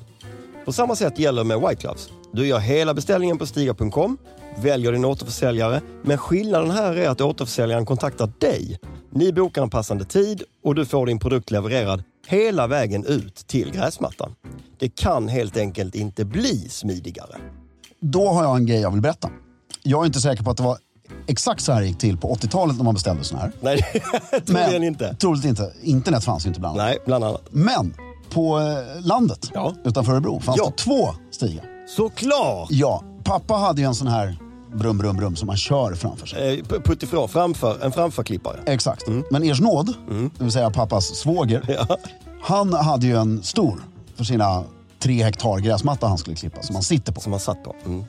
[0.64, 2.08] På samma sätt gäller med White Gloves.
[2.32, 4.18] Du gör hela beställningen på Stiga.com,
[4.56, 8.78] väljer din återförsäljare, men skillnaden här är att återförsäljaren kontaktar dig.
[9.10, 13.70] Ni bokar en passande tid och du får din produkt levererad hela vägen ut till
[13.70, 14.34] gräsmattan.
[14.78, 17.36] Det kan helt enkelt inte bli smidigare.
[18.00, 19.30] Då har jag en grej jag vill berätta.
[19.82, 20.78] Jag är inte säker på att det var
[21.26, 23.52] exakt så här gick till på 80-talet när man beställde såna här.
[23.60, 23.82] Nej,
[24.46, 25.14] troligen inte.
[25.14, 25.72] Troligt inte.
[25.82, 26.90] Internet fanns ju inte bland annat.
[26.90, 27.42] Nej, bland annat.
[27.50, 27.94] Men
[28.30, 29.72] på eh, landet Ja.
[29.84, 30.64] utanför Örebro fanns Ja.
[30.66, 31.64] det två stigar.
[31.96, 32.68] Såklart!
[32.70, 34.38] Ja, pappa hade ju en sån här
[34.74, 36.58] brum, brum, brum som man kör framför sig.
[36.58, 38.60] Eh, puttifrån, framför, en framförklippare.
[38.66, 39.02] Exakt.
[39.30, 39.94] Men ers nåd,
[40.38, 41.96] det vill säga pappas svåger, Ja.
[42.42, 43.80] han hade ju en stor
[44.16, 44.64] för sina
[44.98, 47.20] tre hektar gräsmatta han skulle klippa som han sitter på.
[47.20, 47.74] Som man satt på.
[47.86, 48.04] Mm.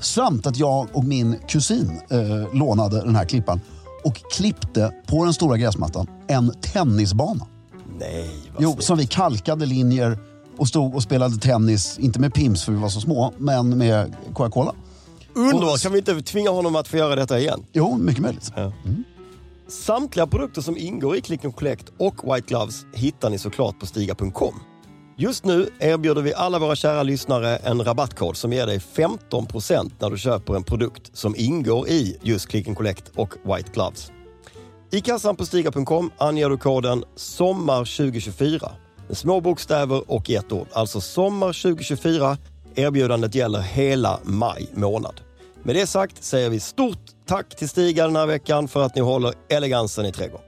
[0.00, 3.60] Samt att jag och min kusin eh, lånade den här klippan
[4.04, 7.46] och klippte på den stora gräsmattan en tennisbana.
[7.98, 8.84] Nej, vad Jo, snyggt.
[8.84, 10.18] som vi kalkade linjer
[10.56, 14.16] och stod och spelade tennis, inte med Pims för vi var så små, men med
[14.34, 14.72] Coca-Cola.
[15.34, 15.82] Underbart!
[15.82, 17.64] Kan vi inte tvinga honom att få göra detta igen?
[17.72, 18.52] Jo, mycket möjligt.
[19.68, 23.86] Samtliga produkter som ingår i Click and Collect och White Gloves hittar ni såklart på
[23.86, 24.54] Stiga.com.
[25.20, 30.10] Just nu erbjuder vi alla våra kära lyssnare en rabattkod som ger dig 15% när
[30.10, 34.12] du köper en produkt som ingår i just Click and Collect och White Gloves.
[34.90, 38.70] I kassan på Stiga.com anger du koden SOMMAR2024
[39.08, 40.66] med små bokstäver och i ett ord.
[40.72, 42.36] Alltså SOMMAR2024.
[42.74, 45.20] Erbjudandet gäller hela maj månad.
[45.62, 49.00] Med det sagt säger vi stort tack till Stiga den här veckan för att ni
[49.00, 50.47] håller elegansen i trädgården.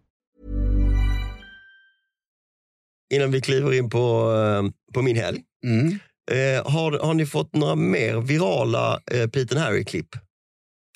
[3.11, 5.41] Innan vi kliver in på, eh, på min helg.
[5.65, 5.99] Mm.
[6.31, 10.07] Eh, har, har ni fått några mer virala eh, Pete and Harry-klipp?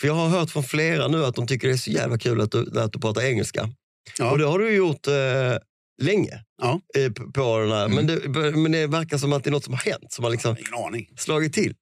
[0.02, 2.42] För jag har hört från flera nu att de tycker det är så jävla kul
[2.42, 3.70] att du, att du pratar engelska.
[4.20, 4.32] Ja.
[4.32, 5.14] Och det har du gjort eh,
[6.02, 6.44] länge.
[6.62, 6.82] Ja.
[6.98, 7.88] Eh, på den här.
[7.88, 10.32] Men, det, men det verkar som att det är något som har hänt, som har
[10.32, 11.10] liksom Ingen aning.
[11.18, 11.74] slagit till.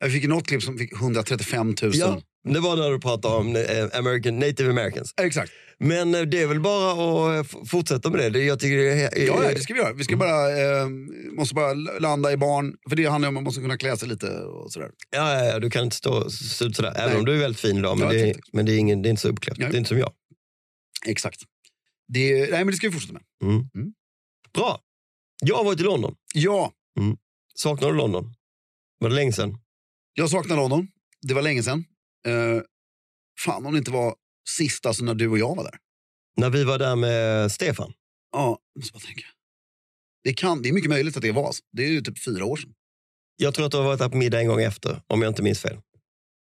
[0.00, 1.92] Jag fick något klipp som fick 135 000.
[1.94, 5.14] Ja, det var när du pratade om eh, American, native americans.
[5.22, 5.52] Exakt.
[5.78, 8.44] Men eh, det är väl bara att eh, fortsätta med det.
[8.44, 9.92] jag tycker det är, Ja, det ska vi göra.
[9.92, 10.88] Vi ska bara, eh,
[11.32, 12.76] måste bara landa i barn.
[12.88, 14.90] För det handlar om att man måste kunna klä sig lite och sådär.
[15.10, 16.92] Ja, ja, du kan inte stå se ut sådär.
[16.96, 17.18] Även Nej.
[17.18, 17.98] om du är väldigt fin idag.
[17.98, 19.58] Men, Ja, det, är, men det, är ingen, det är inte så uppklätt.
[19.58, 19.68] Nej.
[19.70, 20.12] Det är inte som jag.
[21.06, 21.40] Exakt.
[22.08, 23.22] Det, nej, men det ska vi fortsätta med.
[24.54, 24.80] Bra.
[25.42, 26.14] Jag har varit i London.
[26.34, 26.72] Ja,
[27.54, 28.34] Saknar du London?
[28.98, 29.58] Var det länge sedan?
[30.20, 30.88] Jag saknar London.
[31.22, 31.84] Det var länge sedan.
[32.28, 32.62] Uh,
[33.40, 34.14] fan om det inte var
[34.48, 35.78] sist alltså när du och jag var där.
[36.36, 37.92] När vi var där med Stefan.
[38.32, 39.26] Ja, måste bara tänka.
[40.24, 41.54] Det, kan, det är mycket möjligt att det var.
[41.72, 42.74] Det är ju typ fyra år sedan.
[43.36, 45.42] Jag tror att du har varit där på middag en gång efter, om jag inte
[45.42, 45.76] minns fel.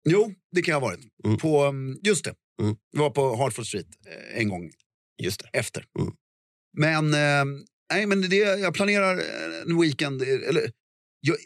[0.08, 1.00] Jo, det kan jag ha varit.
[1.24, 1.36] Mm.
[1.38, 2.34] På, um, just det.
[2.62, 2.76] Mm.
[2.92, 4.70] Vi var på Hartford Street eh, en gång
[5.22, 5.58] Just det.
[5.58, 5.84] efter.
[5.98, 6.12] Mm.
[6.78, 10.22] Men, eh, nej, men det, jag planerar eh, en weekend.
[10.22, 10.72] eh, Eller,
[11.20, 11.36] jag,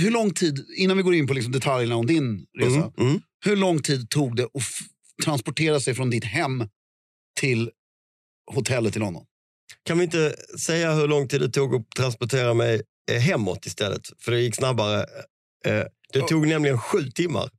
[0.00, 2.76] hur lång tid, innan vi går in på liksom detaljerna om din resa.
[2.76, 3.20] Mm, mm.
[3.44, 4.50] Hur lång tid tog det att
[5.24, 6.64] transportera sig från ditt hem
[7.40, 7.70] till
[8.52, 9.24] hotellet i London?
[9.84, 14.02] Kan vi inte säga hur lång tid det tog att transportera mig eh, hemåt istället?
[14.18, 15.00] För det gick snabbare.
[15.66, 17.50] Eh, Det tog nämligen sju timmar.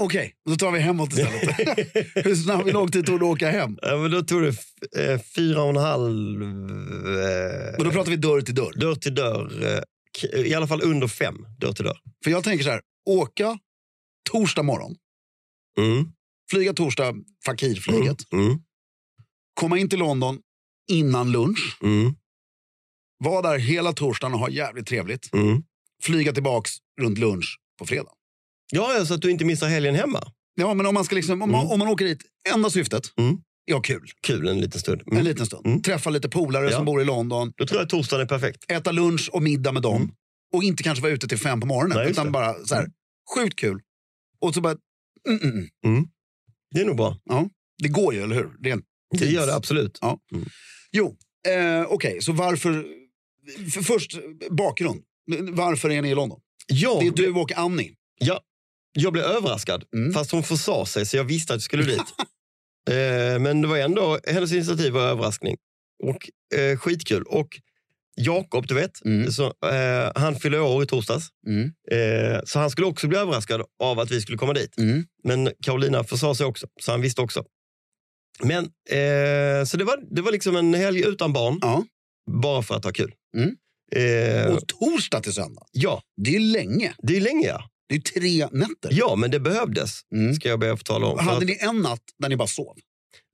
[0.00, 1.56] Okej, då tar vi hemåt istället.
[2.26, 3.78] hur, snabb, hur lång tid tog det att åka hem?
[3.82, 4.48] Ja, men då tog det
[5.12, 8.72] eh, fyra och en halv eh, Och då pratar vi dörr till dörr.
[8.80, 9.84] dörr till dörr.
[10.32, 12.00] Eh, I alla fall under fem dörr till dörr.
[12.24, 13.58] För jag tänker så här, åka
[14.30, 14.96] torsdag morgon,
[15.78, 16.08] Mm.
[16.50, 18.58] flyga torsdag, Fakirflyget, Mm.
[19.54, 20.38] komma in till London
[20.90, 22.14] innan lunch, Mm.
[23.18, 25.62] vara där hela torsdagen och ha jävligt trevligt, Mm.
[26.02, 28.10] flyga tillbaks runt lunch på fredag.
[28.72, 30.32] Ja, ja, så att du inte missar helgen hemma.
[30.54, 31.72] Ja, men om man, ska liksom, om, man, Mm.
[31.72, 32.22] om man åker dit,
[32.54, 33.38] enda syftet, Mm.
[33.64, 35.02] Ja kul, Kul en liten stund.
[35.06, 35.18] Mm.
[35.18, 35.66] en liten stund.
[35.66, 35.82] Mm.
[35.82, 36.76] Träffa lite polare Ja.
[36.76, 38.70] som bor i London, Då tror jag att torsdagen är perfekt.
[38.70, 39.96] äta lunch och middag med dem.
[40.02, 40.14] Mm.
[40.52, 42.86] Och inte kanske vara ute till fem på morgonen, Nej, utan bara så här,
[43.34, 43.80] sjukt kul.
[44.40, 44.76] Och så bara,
[45.28, 46.04] mm, mm, mm.
[46.74, 47.18] Det är nog bra.
[47.24, 47.48] Ja,
[47.82, 48.50] det går ju, eller hur?
[48.62, 48.84] Rent
[49.18, 49.98] Det gör det absolut.
[50.00, 50.18] Ja.
[50.92, 51.16] Jo,
[51.48, 52.86] eh, okej, så varför...
[53.74, 54.18] För först,
[54.50, 55.02] bakgrund.
[55.52, 56.40] Varför är ni i London?
[56.66, 57.94] Jag, Det är du och Annie.
[58.20, 58.40] ja,
[58.92, 60.12] jag blev överraskad, Mm.
[60.12, 61.98] fast hon försade sig så jag visste att jag skulle dit.
[62.90, 65.56] eh, men det var ändå hennes initiativ och överraskning.
[66.02, 67.22] Och eh, skitkul.
[67.22, 67.48] Och
[68.16, 69.32] Jakob, du vet, Mm.
[69.32, 71.28] så, eh, han fyller år i torsdags.
[71.46, 71.72] Mm.
[71.90, 74.78] Eh, så han skulle också bli överraskad av att vi skulle komma dit.
[74.78, 75.04] Mm.
[75.24, 77.44] Men Carolina försade sig också, så han visste också.
[78.42, 81.84] Men, eh, så det var, det var liksom en helg utan barn, Ja.
[82.42, 83.12] bara för att ha kul.
[83.36, 83.56] Mm.
[83.96, 85.62] Eh, Och torsdag till söndag.
[85.72, 86.94] ja, Det är länge.
[87.02, 87.68] det är länge ja.
[87.88, 88.88] Det är tre nätter.
[88.90, 90.34] Ja, men det behövdes, Mm.
[90.34, 91.18] ska jag be att tala om.
[91.18, 92.76] Hade att ni en natt där ni bara sov?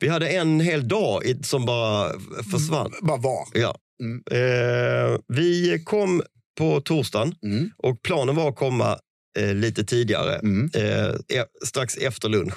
[0.00, 2.12] Vi hade en hel dag som bara
[2.52, 2.92] försvann.
[3.02, 3.44] Bara var?
[3.54, 3.76] Ja.
[4.02, 4.22] Mm.
[4.30, 6.22] Eh, vi kom
[6.58, 7.70] på torsdagen Mm.
[7.76, 8.98] och planen var att komma
[9.38, 10.70] eh, lite tidigare, Mm.
[10.74, 11.08] eh,
[11.38, 12.54] e- strax efter lunch.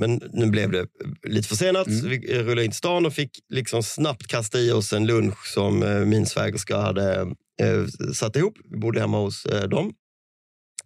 [0.00, 0.86] Men nu blev det
[1.28, 1.86] lite försenat.
[1.86, 2.08] Mm.
[2.10, 5.82] Vi rullade in till stan och fick liksom snabbt kasta i oss en lunch som
[5.82, 7.20] eh, min svägerska hade
[7.62, 8.54] eh, satt ihop.
[8.70, 9.92] Vi bodde hemma hos eh, dem.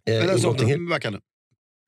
[0.09, 1.21] Eh, Eller så, det?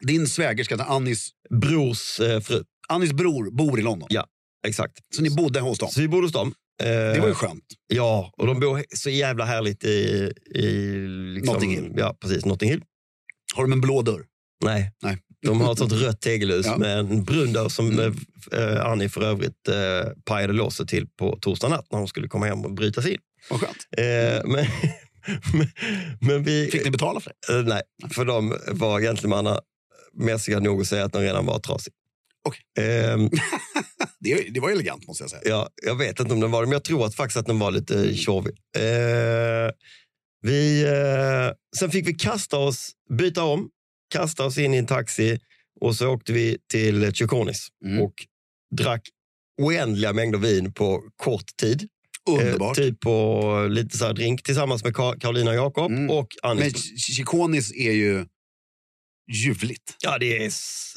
[0.07, 2.64] Din svägerska, Annis, Brors eh, fru.
[2.88, 4.09] Annis bror, bor i London.
[4.11, 4.27] Ja.
[4.66, 4.92] Exakt.
[5.16, 5.88] Så ni bodde hos dem.
[5.88, 6.55] Så vi bodde hos dem.
[6.83, 7.64] Eh, Det var ju skönt.
[7.87, 10.66] Ja, och de bor så jävla härligt i, i
[11.35, 11.92] liksom, Notting Hill.
[11.96, 12.44] Ja, precis.
[12.44, 12.83] Notting Hill.
[13.55, 14.25] Har de en blå dörr?
[14.64, 15.18] Nej, Nej.
[15.46, 16.77] de har ett sånt rött tegelhus Ja.
[16.79, 18.14] med en brun dörr som Mm.
[18.53, 22.46] eh, Annie för övrigt eh, pajade låset till på torsdag natt när hon skulle komma
[22.46, 23.18] hem och bryta sig in.
[23.51, 23.77] Vad skönt.
[23.98, 24.66] Eh, men,
[26.20, 26.68] men, vi...
[26.72, 27.58] Fick ni betala för det?
[27.58, 31.92] eh, nej, för de var gentlemannamässiga nog att säga att den redan var trasig.
[32.44, 32.62] Okej.
[32.87, 33.30] Ehm,
[34.20, 35.42] Det, det var elegant måste jag säga.
[35.44, 37.58] Ja, jag vet inte om den var det, men jag tror att faktiskt att den
[37.58, 38.54] var lite tjorvig.
[38.76, 39.70] Eh,
[40.42, 43.68] vi, eh, sen fick vi kasta oss, byta om,
[44.14, 45.38] kasta oss in i en taxi
[45.80, 48.02] och så åkte vi till Chukonis Mm.
[48.02, 48.14] och
[48.76, 49.02] drack
[49.62, 51.88] oändliga mängder vin på kort tid.
[52.30, 52.78] Underbart.
[52.78, 56.11] Eh, typ på lite så drink tillsammans med Ka- Carolina Jakob Mm.
[56.11, 57.02] och Men Anis.
[57.06, 58.26] Chikonis är ju
[59.32, 59.96] ljuvligt.
[60.02, 60.50] Ja, det är,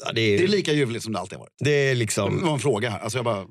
[0.04, 1.54] ja, det Det är är, lika ljuvligt som det alltid har varit.
[1.64, 2.42] det är Det liksom...
[2.44, 2.98] var en fråga här.
[2.98, 3.46] Alltså jag bara,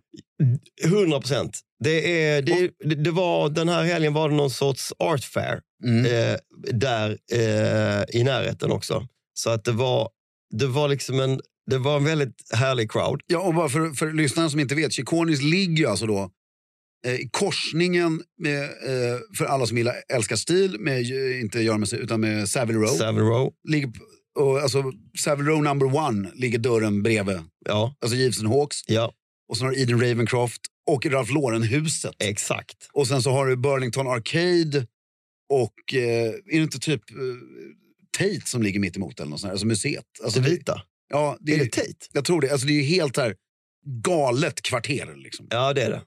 [0.83, 1.59] 100 procent.
[1.83, 5.59] Det, är, det, det, det var, den här helgen var det någon sorts art fair
[5.85, 6.05] mm.
[6.05, 6.37] eh,
[6.73, 9.07] där eh, i närheten också.
[9.33, 10.09] Så att det var,
[10.53, 11.39] det var liksom en,
[11.71, 13.21] det var en väldigt härlig crowd.
[13.27, 16.31] Ja, och bara för, för lyssnarna som inte vet, Chikonis ligger ju alltså då
[17.05, 21.95] eh, i korsningen med, eh, för alla som gillar, älskar stil, med, eh, inte Görmese
[21.97, 22.87] utan med Savile Row.
[22.97, 23.53] Savile Row.
[23.67, 23.91] ligger,
[24.39, 24.83] och, alltså,
[25.19, 27.39] Savile Row number one ligger dörren bredvid.
[27.65, 28.77] Ja, Alltså Jeeves Hawks.
[28.87, 29.13] ja,
[29.49, 32.15] Och sen har du Eden Ravencroft och Ralph Lauren-huset.
[32.19, 32.89] exakt.
[32.93, 34.87] Och sen så har du Burlington Arcade
[35.49, 37.15] och eh, är det inte typ eh,
[38.17, 40.05] Tate som ligger mitt emot eller något sånt här, alltså museet.
[40.23, 40.81] Alltså, Det vita.
[41.09, 41.93] ja, det Är är, det Tate?
[42.13, 42.51] jag tror det.
[42.51, 43.35] Alltså, det är ju helt här
[44.03, 45.13] galet kvarter.
[45.15, 45.47] Liksom.
[45.49, 46.01] Ja, det är det.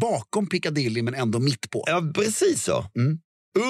[0.00, 1.84] Bakom Piccadilly men ändå mitt på.
[1.86, 2.84] Ja, precis så.
[2.96, 3.18] Mm.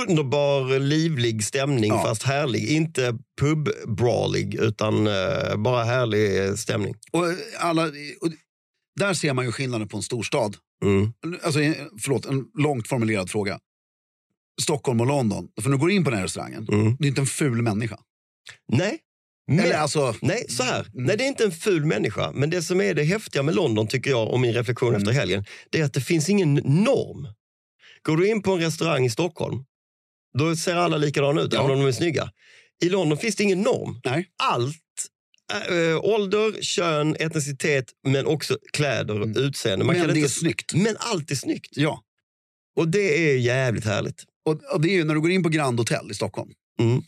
[0.09, 2.03] Underbar, livlig stämning, Ja.
[2.03, 2.69] fast härlig.
[2.71, 6.95] Inte pub-brawlig, utan eh, bara härlig stämning.
[7.13, 7.25] Och
[7.59, 7.85] alla,
[8.21, 8.29] och
[9.01, 10.57] Där ser man ju skillnaden på en storstad.
[10.85, 11.13] Mm.
[11.43, 13.59] Alltså, eh, förlåt, en långt formulerad fråga.
[14.63, 15.49] Stockholm och London.
[15.61, 16.97] För när du går in på den här restaurangen, Mm.
[16.99, 17.99] det är inte en ful människa.
[18.73, 18.99] Nej.
[19.51, 20.81] Men, Eller alltså, Nej, så här.
[20.81, 21.05] Mm.
[21.05, 22.33] Nej, det är inte en ful människa.
[22.35, 25.01] Men det som är det häftiga med London, tycker jag, och min reflektion Mm.
[25.03, 27.27] efter helgen, det är att det finns ingen norm.
[28.03, 29.65] Går du in på en restaurang i Stockholm,
[30.39, 31.59] då ser alla likadana ut, Ja.
[31.61, 32.31] även om de är snygga.
[32.83, 34.01] I London finns det ingen norm.
[34.05, 34.29] nej.
[34.43, 34.77] Allt,
[35.71, 39.43] äh, ålder, kön, etnicitet, men också kläder och Mm.
[39.45, 39.85] utseende.
[39.85, 40.75] Man Men det är inte, snyggt.
[40.75, 41.71] men allt är snyggt.
[41.77, 42.03] Ja.
[42.77, 44.25] Och det är jävligt härligt.
[44.45, 46.51] Och, och det är ju när du går in på Grand Hotel i Stockholm.
[46.81, 47.03] Mm.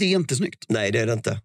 [0.00, 0.64] Det är inte snyggt.
[0.68, 1.40] Nej, det är det inte.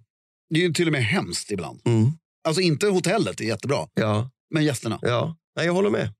[0.50, 1.82] Det är ju till och med hemskt ibland.
[1.86, 2.12] Mm.
[2.48, 5.00] Alltså inte hotellet är jättebra, Ja, men gästerna.
[5.02, 5.38] ja.
[5.58, 6.13] Nej, jag håller med.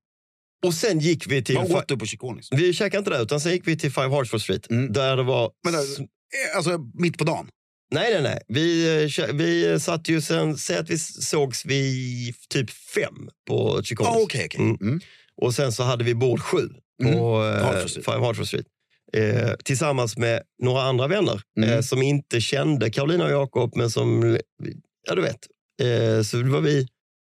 [0.66, 1.56] Och sen gick vi till...
[1.56, 2.48] Vad åt du på Chiconis?
[2.52, 4.70] Vi käkade inte där, utan sen gick vi till Five Hartford Street.
[4.70, 4.92] Mm.
[4.92, 5.50] Där det var...
[5.64, 5.80] Men där-
[6.50, 7.48] Eh, Alltså mitt på dagen.
[7.94, 8.40] Nej, nej, nej.
[8.48, 10.56] Vi, eh, vi satt ju sen...
[10.56, 14.06] Säg att vi sågs vid typ fem på Chicago.
[14.06, 14.60] Ah, Okej, okej.
[14.60, 14.76] Mm.
[14.80, 15.00] Mm.
[15.42, 16.68] Och sen så hade vi bord sju
[17.02, 17.56] på Mm.
[17.58, 18.04] eh, Hartford Street.
[18.06, 18.66] Five Hartford Street.
[19.12, 21.70] Eh, tillsammans med några andra vänner Mm.
[21.70, 24.38] eh, som inte kände Carolina och Jakob, men som...
[25.08, 25.46] Ja, du vet.
[25.82, 26.88] Eh, så det var vi,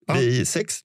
[0.08, 0.14] Ja.
[0.14, 0.80] vi sex.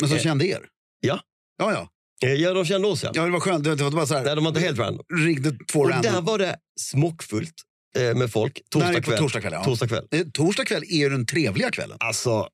[0.00, 0.60] Men som Eh, kände er?
[1.00, 1.20] ja.
[1.58, 1.88] Ja, ja.
[2.28, 3.10] Eh, ja, de kände oss, ja.
[3.14, 3.64] Ja, det var skönt.
[3.64, 4.24] Det var bara så här.
[4.24, 5.04] Nej, de var inte helt random.
[5.26, 6.12] Ringde två Och random.
[6.12, 7.54] där var det smockfullt
[7.96, 8.60] eh, med folk.
[8.70, 9.18] Torsdag kväll.
[9.18, 9.52] torsdag kväll.
[9.52, 9.64] Ja.
[9.64, 10.06] Torsdag kväll.
[10.10, 11.96] Eh, Torsdag kväll är ju den trevliga kvällen.
[12.00, 12.48] Alltså,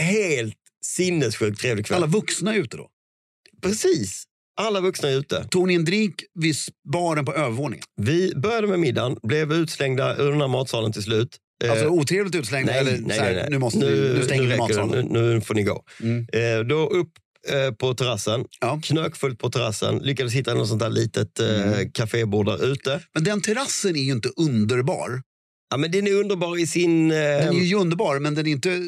[0.00, 1.96] helt sinnessjukt trevlig kväll.
[1.96, 2.88] Alla vuxna är ute då.
[3.62, 4.24] Precis.
[4.58, 5.44] Alla vuxna är ute.
[5.50, 6.54] Tog ni en drink vid
[6.92, 7.84] baren på övervåningen?
[7.96, 11.36] Vi började med middagen, blev utslängda ur den här matsalen till slut.
[11.64, 12.72] Eh, Alltså otrevligt utslängda?
[12.72, 13.46] nej, eller nej, här, nej, nej.
[13.50, 14.76] Nu, måste vi, nu stänger vi räcker det.
[14.82, 15.06] matsalen.
[15.06, 15.84] Nu, nu får ni gå.
[16.00, 16.26] Mm.
[16.32, 17.08] Eh, då upp
[17.48, 18.80] eh, på terrassen, Ja.
[18.84, 19.98] knökfullt på terrassen.
[19.98, 21.92] Lyckades hitta något sånt där litet eh, Mm.
[21.92, 23.00] kafébord där ute.
[23.14, 25.22] Men den terrassen är ju inte underbar.
[25.70, 27.10] Ja, men den är underbar i sin...
[27.10, 28.82] Eh, Den är ju underbar, men den är inte...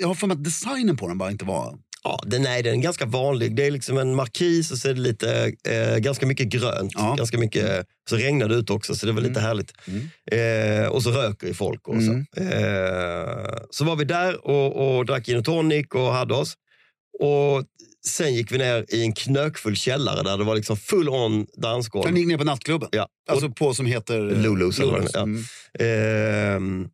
[0.00, 1.78] Jag har för mig att designen på den bara inte var...
[2.04, 3.56] Ja, den är, den är ganska vanlig.
[3.56, 6.92] Det är liksom en markis och så är det lite, eh, ganska mycket grönt.
[6.94, 7.14] Ja.
[7.18, 9.42] Ganska mycket, så regnade det ut också, så det var lite Mm.
[9.42, 9.72] härligt.
[9.86, 10.82] Mm.
[10.82, 11.88] Eh, och så röker ju folk.
[11.88, 12.26] Och Mm.
[12.36, 12.40] så.
[12.42, 16.54] Eh, så var vi där och, och drack gin och tonic och hade oss.
[17.20, 17.64] Och
[18.08, 22.06] sen gick vi ner i en knökfull källare där det var liksom full on dansgolv.
[22.06, 22.88] Den gick ner på nattklubben.
[22.92, 23.06] Ja.
[23.30, 24.20] Alltså på som heter...
[24.20, 25.22] Lulus det är.
[25.22, 25.44] Mm.
[25.78, 26.88] Ehm,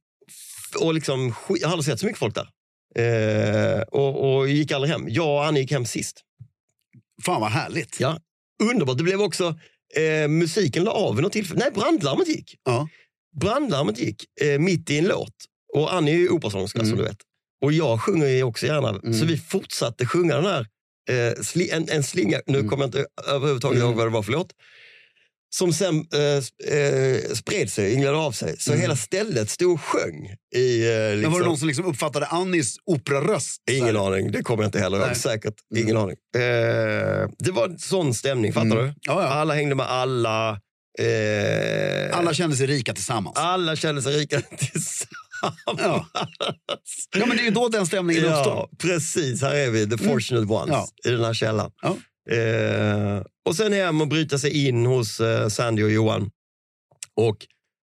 [0.81, 2.49] och liksom, jag har aldrig sett så mycket folk där.
[2.97, 5.07] Eh, och, och gick aldrig hem.
[5.09, 6.21] Jag och Annie gick hem sist.
[7.25, 8.01] Fan vad härligt.
[8.01, 8.19] Ja.
[8.73, 8.99] Underbart.
[8.99, 9.59] Det blev också,
[9.97, 11.61] eh, musiken la av vid något tillfälle.
[11.61, 12.55] Nej, brandlarmet gick.
[12.65, 12.89] Ja.
[13.41, 15.35] Brandlarmet gick eh, mitt i en låt.
[15.75, 16.89] Och Annie är ju operasångerska Mm.
[16.91, 17.19] som du vet.
[17.61, 18.89] Och jag sjunger ju också gärna.
[18.89, 19.15] Mm.
[19.15, 20.67] Så vi fortsatte sjunga den här,
[21.11, 22.69] eh, sli, en, en slinga, nu Mm.
[22.71, 23.89] kommer jag inte överhuvudtaget Mm.
[23.89, 24.53] ihåg vad det var för låt.
[25.51, 28.57] Som sen eh, eh, spred sig, ynglade av sig.
[28.59, 28.81] Så Mm.
[28.83, 30.27] hela stället stod och sjöng.
[30.57, 33.63] I, eh, Men liksom, var det någon som liksom uppfattade Annis operaröst?
[33.71, 34.07] Ingen här?
[34.07, 35.17] aning, det kommer jag inte heller ihåg.
[35.17, 35.83] Säkert, Mm.
[35.85, 36.17] ingen aning.
[36.37, 38.79] Eh, det var en sån stämning, fattar Mm.
[38.87, 38.95] du?
[39.01, 39.29] Ja, ja.
[39.29, 40.61] Alla hängde med alla.
[41.01, 43.37] Eh, Alla kände sig rika tillsammans.
[43.39, 45.09] alla kände sig rika tillsammans.
[45.79, 46.07] Ja.
[47.19, 48.55] Ja, men det är ju då den stämningen uppstår.
[48.55, 49.43] Ja, precis.
[49.43, 51.71] Här är vi, the fortunate ones, i den här källan.
[51.83, 51.97] Ja.
[52.31, 56.31] Eh, och sen hem och bryta sig in hos eh, Sandy och Johan.
[57.17, 57.37] Och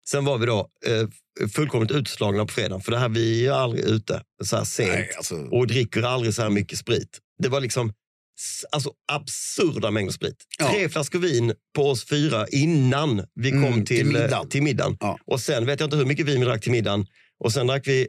[0.08, 1.08] sen var vi då eh,
[1.48, 2.80] fullkomligt utslagna på fredagen.
[2.80, 6.34] För det här, vi är aldrig ute så här sent Nej, alltså, och dricker aldrig
[6.34, 7.18] så här mycket sprit.
[7.42, 7.92] Det var liksom
[8.72, 10.36] alltså, absurda mängder sprit.
[10.58, 10.70] Ja.
[10.70, 14.48] Tre flaskor vin på oss fyra innan vi kom Mm, till, till eh, middagen.
[14.48, 14.96] till middagen.
[15.00, 15.18] Ja.
[15.26, 17.06] Och sen vet jag inte hur mycket vin vi drack till middagen.
[17.44, 18.08] Och sen drack vi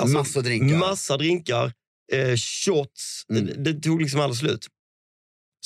[0.00, 0.76] alltså, Massor drinkar.
[0.78, 1.72] massa drinkar,
[2.12, 3.22] eh, shots.
[3.30, 3.46] Mm.
[3.46, 4.66] Det, det tog liksom aldrig slut.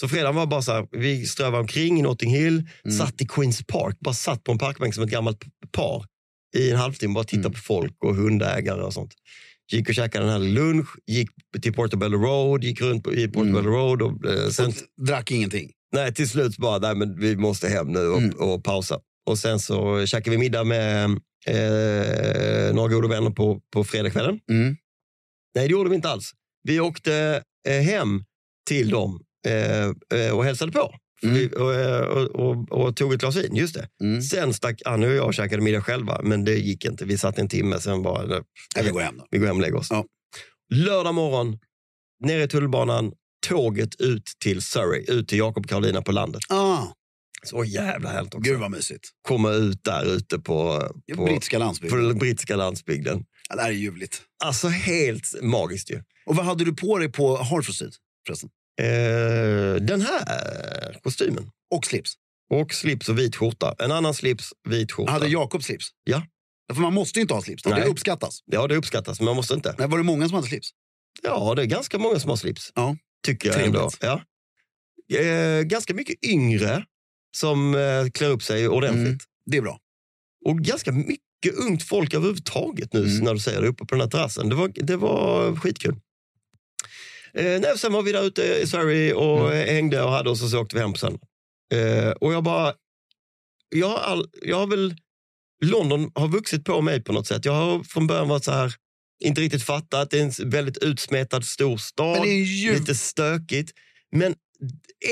[0.01, 2.97] Så fredagen var bara så här, vi strövade omkring i Notting Hill, Mm.
[2.99, 6.05] satt i Queens Park, bara satt på en parkbänk som ett gammalt par
[6.57, 7.53] i en halvtimme, bara tittade Mm.
[7.53, 9.15] på folk och hundägare och sånt.
[9.73, 11.29] Gick och käkade en härlig lunch, gick
[11.63, 13.73] till Portobello Road, gick runt på, i Portobello Mm.
[13.73, 14.67] Road och eh, sen,
[14.99, 15.71] Och drack ingenting.
[15.93, 18.37] nej, till slut bara, nej men vi måste hem nu och, Mm.
[18.39, 19.01] och pausa.
[19.27, 21.05] Och sen så käkade vi middag med
[21.47, 24.41] eh, några goda vänner på, på fredagskvällen.
[24.51, 24.77] Mm.
[25.55, 26.31] Nej, det gjorde vi inte alls.
[26.63, 28.25] Vi åkte eh, hem
[28.69, 30.95] till dem eh, eh, och hälsade på.
[31.23, 31.49] Mm.
[31.57, 33.89] Och, eh, och, och, och tog ett glas vin, just det.
[34.03, 34.23] Mm.
[34.23, 37.05] Sen stack Annie och jag och käkade middag själva, men det gick inte.
[37.05, 39.27] Vi satt en timme, sen bara, nej, vi går hem då.
[39.31, 39.87] vi går hem och lägger oss.
[39.91, 40.05] Ja.
[40.75, 41.59] Lördag morgon,
[42.25, 43.13] ner i tunnelbanan,
[43.49, 46.41] tåget ut till Surrey, ut till Jakob och Karolina på landet.
[46.49, 46.83] Ah,
[47.45, 48.51] Så jävla härligt också.
[48.51, 49.09] gud vad mysigt.
[49.29, 50.81] Komma ut där ute på,
[51.13, 52.09] På på, brittiska på landsbygden.
[52.09, 53.25] den brittiska landsbygden.
[53.49, 54.23] Ja, det här är ljuvligt.
[54.45, 56.03] Alltså helt magiskt ju.
[56.27, 57.95] Och vad hade du på dig på Hartford Street
[58.27, 58.51] förresten?
[58.81, 61.51] Eh, den här kostymen.
[61.75, 62.13] Och slips.
[62.51, 63.75] Och slips och vit skjorta.
[63.79, 65.13] En annan slips, vit skjorta.
[65.13, 65.87] Hade Jakob slips?
[66.05, 66.23] Ja.
[66.73, 67.63] För man måste ju inte ha slips.
[67.63, 67.85] Det Nej.
[67.89, 68.41] uppskattas.
[68.47, 69.75] Ja, det uppskattas, men man måste inte.
[69.79, 70.71] Nej, var det många som hade slips?
[71.23, 72.73] Ja, det är ganska många som har slips.
[72.75, 72.97] Ja.
[73.27, 73.75] Tycker jag Trevligt.
[73.77, 73.91] ändå.
[74.01, 74.23] Ja.
[75.19, 76.85] Eh, ganska mycket yngre
[77.37, 79.07] som eh, klär upp sig ordentligt.
[79.07, 79.19] Mm.
[79.47, 79.79] Det är bra.
[80.45, 83.25] Och ganska mycket ungt folk överhuvudtaget nu Mm.
[83.25, 84.49] när du säger det uppe på den här terrassen.
[84.49, 85.97] Det var, det var skitkul.
[87.35, 89.69] Eh, nej, sen var vi där ute i Sverige och Mm.
[89.69, 91.21] eh, hängde och hade oss och så åkte vi hem söndag.
[91.75, 92.75] Eh, och jag bara,
[93.69, 94.95] jag har, all, jag har väl,
[95.65, 97.45] London har vuxit på mig på något sätt.
[97.45, 98.75] Jag har från början varit så här,
[99.25, 100.11] inte riktigt fattat.
[100.11, 102.13] Det är en väldigt utsmetad stor stad.
[102.19, 102.73] Men det är ju...
[102.75, 103.73] Lite stökigt.
[104.13, 104.35] Men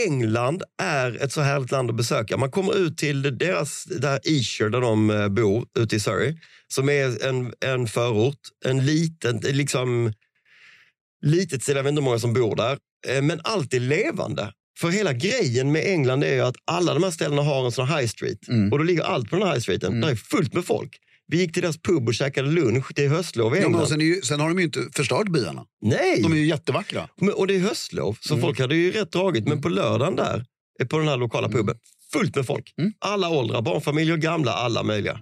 [0.07, 2.37] England är ett så härligt land att besöka.
[2.37, 6.37] Man kommer ut till deras, där Esher där de eh, bor, ute i Surrey,
[6.69, 8.41] som är en, en förort.
[8.65, 10.13] En liten, liksom,
[11.23, 12.79] litet ställe, jag vet inte hur många som bor där.
[13.09, 14.53] Eh, Men allt är levande.
[14.81, 17.89] För hela grejen med England är ju att alla de här ställena har en sån
[17.89, 18.49] high street.
[18.49, 18.73] Mm.
[18.73, 19.89] Och då ligger allt på den här high streeten.
[19.93, 20.01] Mm.
[20.01, 20.97] Där är fullt med folk.
[21.31, 22.87] Vi gick till deras pub och käkade lunch.
[22.95, 23.83] Det är höstlov i Ja, England.
[23.83, 25.65] och sen, är ju, sen har de ju inte förstört byarna.
[25.83, 26.23] Nej!
[26.23, 27.09] De är ju jättevackra.
[27.21, 28.43] Men, och det är höstlov, så Mm.
[28.47, 29.49] folk hade ju rätt dragit.
[29.49, 30.45] Men på lördagen där,
[30.81, 31.77] eh, på den här lokala puben,
[32.13, 32.75] fullt med folk.
[32.79, 32.93] Mm.
[32.99, 35.21] Alla åldrar, barnfamiljer, gamla, alla möjliga.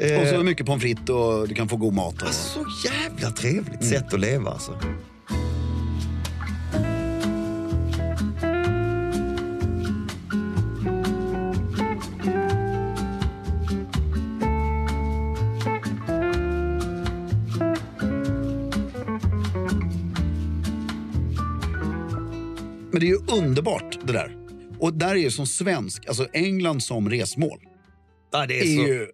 [0.00, 2.14] Eh, Och så mycket pommes frites och du kan få god mat.
[2.22, 2.22] Och...
[2.28, 3.90] alltså, så jävla trevligt Mm.
[3.90, 4.78] sätt att leva alltså.
[22.94, 24.36] Men det är ju underbart det där.
[24.78, 27.58] Och där är ju som svensk, alltså England som resmål,
[28.32, 28.88] Ja, det är är så...
[28.88, 29.06] ju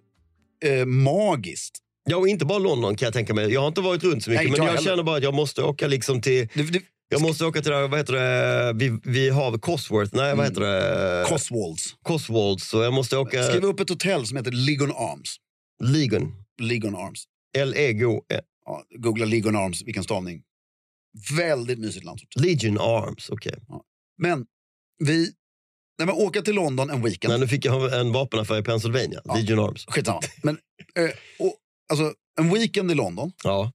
[0.80, 1.78] eh, magiskt.
[2.04, 3.52] Ja, och inte bara London kan jag tänka mig.
[3.52, 5.34] Jag har inte varit runt så mycket, Nej, men jag jag känner bara att jag
[5.34, 6.48] måste åka liksom till...
[6.54, 10.36] Det, det, Jag måste åka till, där, vad heter det, vid, vid havet, Cosworth, nej
[10.36, 11.24] vad heter det?
[11.28, 11.96] Cotswolds.
[12.02, 12.68] Cotswolds.
[12.68, 13.42] Så jag måste åka...
[13.42, 15.36] Skriv upp ett hotell som heter Ligon Arms.
[15.82, 16.32] Legon.
[16.60, 17.24] Ligon Arms.
[17.56, 18.22] L-E-G-O.
[18.64, 20.42] Ja, googla Ligon Arms, vilken stavning.
[21.36, 22.48] Väldigt mysigt landsortshotell.
[22.50, 23.54] Legion Arms, okej.
[24.18, 24.46] Men
[25.04, 25.32] vi,
[25.98, 29.20] när man åker till London en weekend, Nej, nu fick jag en vapenaffär i Pennsylvania.
[29.24, 29.34] Ja.
[29.34, 29.84] Legion Arms.
[29.88, 30.20] skitsamma.
[30.42, 30.58] Men,
[30.94, 31.56] eh, och,
[31.92, 33.72] alltså, en weekend i London, Ja.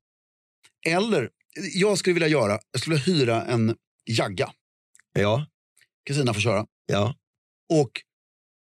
[0.87, 1.29] eller
[1.73, 4.53] jag skulle vilja göra, jag skulle vilja hyra en jagga.
[5.13, 5.45] Ja.
[6.07, 6.65] Kristina får köra.
[6.85, 7.15] Ja.
[7.73, 7.91] Och,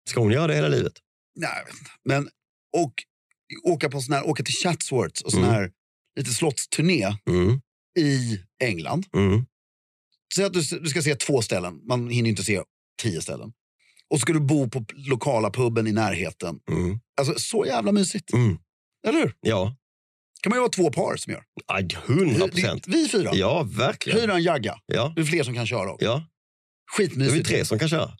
[0.09, 0.93] Ska hon göra det hela livet?
[1.35, 1.63] nej,
[2.03, 2.29] men,
[2.77, 2.93] och
[3.63, 5.53] åka, på sån här, åka till Chatsworth och sån Mm.
[5.55, 5.71] här
[6.19, 7.61] lite slottsturné Mm.
[7.97, 9.05] I England.
[9.15, 9.45] Mm.
[10.35, 12.61] Säg att du, du ska se två ställen, man hinner inte se
[13.01, 13.53] tio ställen.
[14.09, 16.59] Och så ska du bo på lokala puben i närheten.
[16.71, 16.99] Mm.
[17.19, 18.33] Alltså så jävla mysigt.
[18.33, 18.57] Mm.
[19.07, 19.33] Eller hur?
[19.41, 19.75] Ja.
[20.41, 21.43] kan man ju vara två par som gör.
[21.67, 22.87] Aj, 100 procent.
[22.87, 23.31] Vi fyra.
[23.33, 24.19] Ja, verkligen.
[24.19, 24.79] Hyra en jagga.
[24.85, 25.13] Ja.
[25.15, 26.05] Det är fler som kan köra också.
[26.05, 26.23] ja.
[26.97, 27.47] Det är vi Skitmysigt.
[27.47, 28.11] tre som kan köra.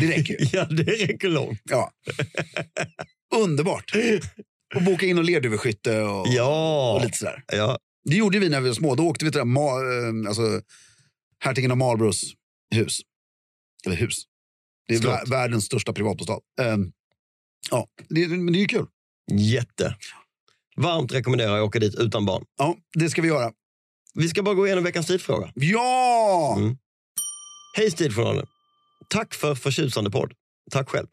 [0.00, 0.46] Det räcker ju.
[0.52, 1.60] Ja, det räcker långt.
[1.64, 1.90] Ja.
[3.36, 3.92] Underbart.
[4.74, 6.94] Och boka in och lerduveskytte och, Ja.
[6.94, 7.44] och lite sådär.
[7.52, 7.78] ja.
[8.04, 8.94] Det gjorde vi när vi var små.
[8.94, 10.60] Då åkte vi till det där, Ma- eh, alltså,
[11.38, 12.22] hertigen av Marlboroughs
[12.74, 13.00] hus.
[13.86, 14.24] Eller hus.
[14.88, 15.12] Det är Slott.
[15.14, 16.40] vär- världens största privatbostad.
[16.60, 16.92] Ehm,
[17.70, 18.86] ja, det, men det är ju kul.
[19.32, 19.96] Jätte.
[20.76, 22.44] Varmt rekommenderar jag att åka dit utan barn.
[22.58, 23.52] Ja, det ska vi göra.
[24.14, 25.52] Vi ska bara gå igenom veckans stilfråga.
[25.54, 26.54] Ja!
[26.58, 26.76] Mm.
[27.76, 28.46] Hej Stiljournalen.
[29.08, 30.32] Tack för förtjusande podd.
[30.70, 31.06] Tack själv.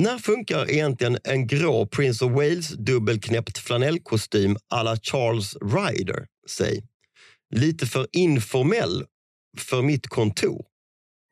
[0.00, 6.26] När funkar egentligen en grå Prince of Wales dubbelknäppt flanellkostym à la Charles Ryder?
[6.48, 6.84] Säg.
[7.54, 9.04] Lite för informell
[9.58, 10.64] för mitt kontor.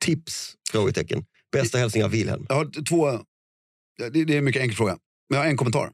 [0.05, 0.53] Tips?
[0.71, 1.25] Frågetecken.
[1.51, 2.45] Bästa hälsningar Wilhelm.
[2.49, 3.11] Jag har två...
[3.97, 4.97] Det, det är en mycket enkel fråga.
[5.29, 5.91] Men jag har en kommentar.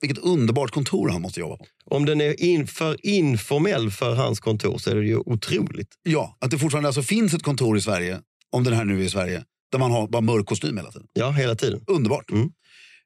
[0.00, 1.66] Vilket underbart kontor han måste jobba på.
[1.84, 5.94] Om den är in, för informell för hans kontor så är det ju otroligt.
[6.02, 9.04] Ja, att det fortfarande alltså finns ett kontor i Sverige, om den här nu är
[9.04, 11.08] i Sverige, där man har bara mörk kostym hela tiden.
[11.12, 11.84] Ja, hela tiden.
[11.86, 12.30] Underbart.
[12.30, 12.50] Mm.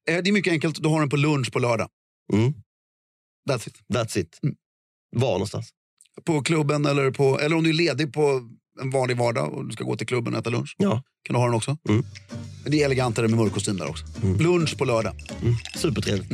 [0.09, 0.83] Eh, det är mycket enkelt.
[0.83, 1.89] Du har den på lunch på lördag.
[2.33, 2.53] Mm.
[3.51, 3.75] That's it.
[3.95, 4.39] That's it.
[4.43, 4.55] Mm.
[5.17, 5.71] Var någonstans?
[6.25, 8.49] På klubben eller, på, eller om du är ledig på
[8.81, 10.75] en vanlig vardag och du ska gå till klubben och äta lunch.
[10.79, 11.03] Ja.
[11.23, 11.79] Kan du ha den också.
[11.89, 12.05] Mm.
[12.67, 14.05] Det är elegantare med mörk kostym där också.
[14.39, 15.15] Lunch på lördag.
[15.43, 15.55] Mm.
[15.77, 16.33] Supertrevligt.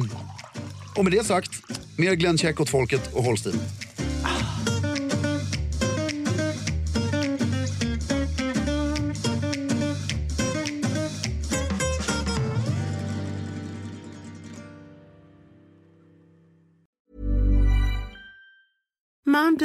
[0.96, 1.50] Och med det sagt,
[1.96, 3.60] mer Glenn Check åt folket och håll stilen.